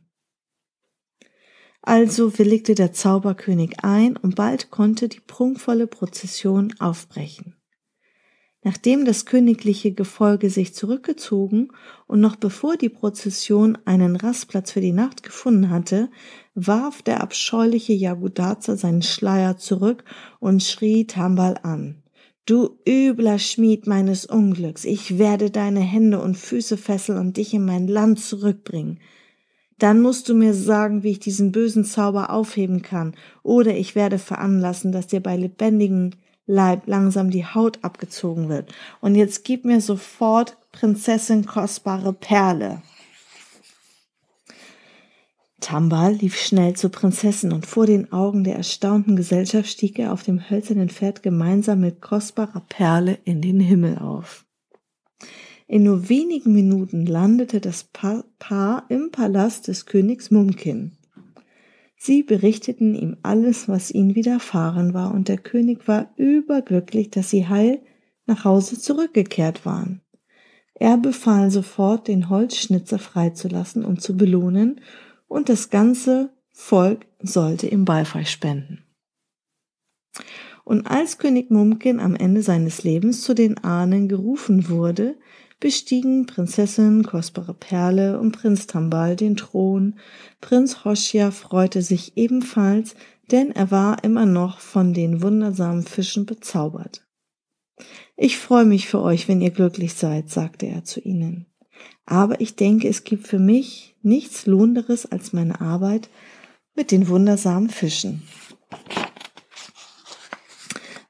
Also 1.80 2.36
willigte 2.40 2.74
der 2.74 2.92
Zauberkönig 2.92 3.84
ein 3.84 4.16
und 4.16 4.34
bald 4.34 4.72
konnte 4.72 5.08
die 5.08 5.20
prunkvolle 5.20 5.86
Prozession 5.86 6.74
aufbrechen. 6.80 7.54
Nachdem 8.64 9.04
das 9.04 9.24
königliche 9.24 9.92
Gefolge 9.92 10.50
sich 10.50 10.74
zurückgezogen 10.74 11.68
und 12.08 12.20
noch 12.20 12.34
bevor 12.34 12.76
die 12.76 12.88
Prozession 12.88 13.78
einen 13.84 14.16
Rastplatz 14.16 14.72
für 14.72 14.80
die 14.80 14.92
Nacht 14.92 15.22
gefunden 15.22 15.70
hatte, 15.70 16.10
warf 16.54 17.02
der 17.02 17.20
abscheuliche 17.20 17.92
Jagudaza 17.92 18.76
seinen 18.76 19.02
Schleier 19.02 19.56
zurück 19.58 20.04
und 20.40 20.62
schrie 20.62 21.06
Tambal 21.06 21.58
an. 21.62 22.02
Du 22.46 22.78
übler 22.88 23.38
Schmied 23.38 23.86
meines 23.86 24.26
Unglücks, 24.26 24.84
ich 24.84 25.18
werde 25.18 25.50
deine 25.50 25.80
Hände 25.80 26.20
und 26.20 26.36
Füße 26.36 26.78
fesseln 26.78 27.18
und 27.18 27.36
dich 27.36 27.54
in 27.54 27.64
mein 27.64 27.86
Land 27.86 28.20
zurückbringen. 28.20 28.98
Dann 29.78 30.00
musst 30.00 30.28
du 30.28 30.34
mir 30.34 30.54
sagen, 30.54 31.04
wie 31.04 31.10
ich 31.10 31.20
diesen 31.20 31.52
bösen 31.52 31.84
Zauber 31.84 32.30
aufheben 32.30 32.82
kann, 32.82 33.14
oder 33.44 33.76
ich 33.76 33.94
werde 33.94 34.18
veranlassen, 34.18 34.90
dass 34.90 35.06
dir 35.06 35.20
bei 35.20 35.36
lebendigen 35.36 36.16
Leib 36.50 36.86
langsam 36.86 37.30
die 37.30 37.44
Haut 37.44 37.78
abgezogen 37.84 38.48
wird. 38.48 38.72
Und 39.00 39.14
jetzt 39.14 39.44
gib 39.44 39.64
mir 39.64 39.80
sofort 39.80 40.56
Prinzessin 40.72 41.46
kostbare 41.46 42.12
Perle. 42.12 42.82
Tambal 45.60 46.14
lief 46.14 46.36
schnell 46.36 46.74
zur 46.74 46.90
Prinzessin 46.90 47.52
und 47.52 47.66
vor 47.66 47.84
den 47.86 48.12
Augen 48.12 48.44
der 48.44 48.56
erstaunten 48.56 49.14
Gesellschaft 49.14 49.68
stieg 49.68 49.98
er 49.98 50.12
auf 50.12 50.22
dem 50.22 50.48
hölzernen 50.48 50.88
Pferd 50.88 51.22
gemeinsam 51.22 51.80
mit 51.80 52.00
kostbarer 52.00 52.62
Perle 52.68 53.18
in 53.24 53.42
den 53.42 53.60
Himmel 53.60 53.98
auf. 53.98 54.46
In 55.66 55.82
nur 55.82 56.08
wenigen 56.08 56.54
Minuten 56.54 57.04
landete 57.04 57.60
das 57.60 57.84
Paar 57.84 58.84
im 58.88 59.10
Palast 59.10 59.68
des 59.68 59.84
Königs 59.84 60.30
Mumkin. 60.30 60.97
Sie 62.00 62.22
berichteten 62.22 62.94
ihm 62.94 63.16
alles, 63.22 63.68
was 63.68 63.90
ihnen 63.90 64.14
widerfahren 64.14 64.94
war, 64.94 65.12
und 65.12 65.26
der 65.26 65.36
König 65.36 65.88
war 65.88 66.12
überglücklich, 66.16 67.10
dass 67.10 67.28
sie 67.28 67.48
heil 67.48 67.82
nach 68.24 68.44
Hause 68.44 68.78
zurückgekehrt 68.78 69.66
waren. 69.66 70.00
Er 70.74 70.96
befahl 70.96 71.50
sofort, 71.50 72.06
den 72.06 72.30
Holzschnitzer 72.30 73.00
freizulassen 73.00 73.84
und 73.84 74.00
zu 74.00 74.16
belohnen, 74.16 74.80
und 75.26 75.48
das 75.48 75.70
ganze 75.70 76.30
Volk 76.52 77.06
sollte 77.20 77.66
ihm 77.66 77.84
Beifall 77.84 78.26
spenden. 78.26 78.84
Und 80.64 80.86
als 80.86 81.18
König 81.18 81.50
Mumkin 81.50 81.98
am 81.98 82.14
Ende 82.14 82.42
seines 82.42 82.84
Lebens 82.84 83.22
zu 83.22 83.34
den 83.34 83.58
Ahnen 83.58 84.08
gerufen 84.08 84.68
wurde, 84.68 85.16
bestiegen 85.60 86.26
Prinzessin 86.26 87.02
Kostbare 87.02 87.54
Perle 87.54 88.20
und 88.20 88.32
Prinz 88.32 88.66
Tambal 88.66 89.16
den 89.16 89.36
Thron. 89.36 89.98
Prinz 90.40 90.84
Hoshia 90.84 91.30
freute 91.30 91.82
sich 91.82 92.16
ebenfalls, 92.16 92.94
denn 93.30 93.50
er 93.50 93.70
war 93.70 94.04
immer 94.04 94.26
noch 94.26 94.60
von 94.60 94.94
den 94.94 95.22
wundersamen 95.22 95.84
Fischen 95.84 96.26
bezaubert. 96.26 97.06
Ich 98.16 98.38
freue 98.38 98.64
mich 98.64 98.88
für 98.88 99.00
euch, 99.00 99.28
wenn 99.28 99.40
ihr 99.40 99.50
glücklich 99.50 99.94
seid, 99.94 100.30
sagte 100.30 100.66
er 100.66 100.84
zu 100.84 101.00
ihnen. 101.00 101.46
Aber 102.06 102.40
ich 102.40 102.56
denke, 102.56 102.88
es 102.88 103.04
gibt 103.04 103.26
für 103.26 103.38
mich 103.38 103.96
nichts 104.02 104.46
Lohnenderes 104.46 105.06
als 105.06 105.32
meine 105.32 105.60
Arbeit 105.60 106.08
mit 106.74 106.90
den 106.90 107.08
wundersamen 107.08 107.68
Fischen. 107.68 108.22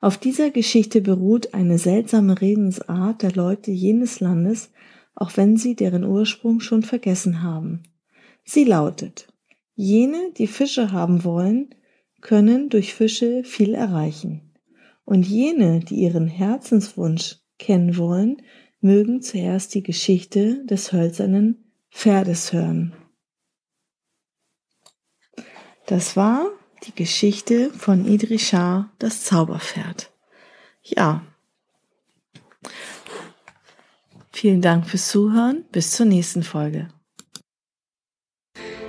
Auf 0.00 0.16
dieser 0.16 0.50
Geschichte 0.50 1.00
beruht 1.00 1.54
eine 1.54 1.78
seltsame 1.78 2.40
Redensart 2.40 3.22
der 3.22 3.32
Leute 3.32 3.72
jenes 3.72 4.20
Landes, 4.20 4.70
auch 5.14 5.36
wenn 5.36 5.56
sie 5.56 5.74
deren 5.74 6.04
Ursprung 6.04 6.60
schon 6.60 6.82
vergessen 6.82 7.42
haben. 7.42 7.82
Sie 8.44 8.64
lautet, 8.64 9.26
jene, 9.74 10.32
die 10.36 10.46
Fische 10.46 10.92
haben 10.92 11.24
wollen, 11.24 11.74
können 12.20 12.68
durch 12.68 12.94
Fische 12.94 13.42
viel 13.44 13.74
erreichen. 13.74 14.52
Und 15.04 15.26
jene, 15.26 15.80
die 15.80 15.96
ihren 15.96 16.28
Herzenswunsch 16.28 17.38
kennen 17.58 17.96
wollen, 17.96 18.42
mögen 18.80 19.20
zuerst 19.20 19.74
die 19.74 19.82
Geschichte 19.82 20.64
des 20.66 20.92
hölzernen 20.92 21.72
Pferdes 21.90 22.52
hören. 22.52 22.92
Das 25.86 26.16
war 26.16 26.46
die 26.84 26.94
Geschichte 26.94 27.70
von 27.70 28.06
Idrishar, 28.06 28.90
das 28.98 29.24
Zauberpferd. 29.24 30.10
Ja. 30.82 31.22
Vielen 34.32 34.62
Dank 34.62 34.86
fürs 34.86 35.08
Zuhören. 35.08 35.64
Bis 35.72 35.92
zur 35.92 36.06
nächsten 36.06 36.42
Folge. 36.42 36.88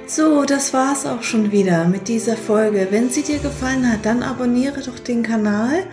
So, 0.05 0.43
das 0.43 0.73
war's 0.73 1.05
auch 1.05 1.23
schon 1.23 1.51
wieder 1.51 1.85
mit 1.85 2.07
dieser 2.07 2.35
Folge. 2.35 2.87
Wenn 2.89 3.09
sie 3.09 3.21
dir 3.21 3.39
gefallen 3.39 3.91
hat, 3.91 4.05
dann 4.05 4.23
abonniere 4.23 4.81
doch 4.81 4.97
den 4.97 5.23
Kanal 5.23 5.85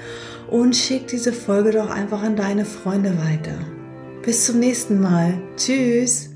und 0.50 0.76
schick 0.76 1.06
diese 1.08 1.32
Folge 1.32 1.72
doch 1.72 1.90
einfach 1.90 2.22
an 2.22 2.36
deine 2.36 2.64
Freunde 2.64 3.18
weiter. 3.18 3.58
Bis 4.22 4.46
zum 4.46 4.58
nächsten 4.58 5.00
Mal. 5.00 5.40
Tschüss. 5.56 6.35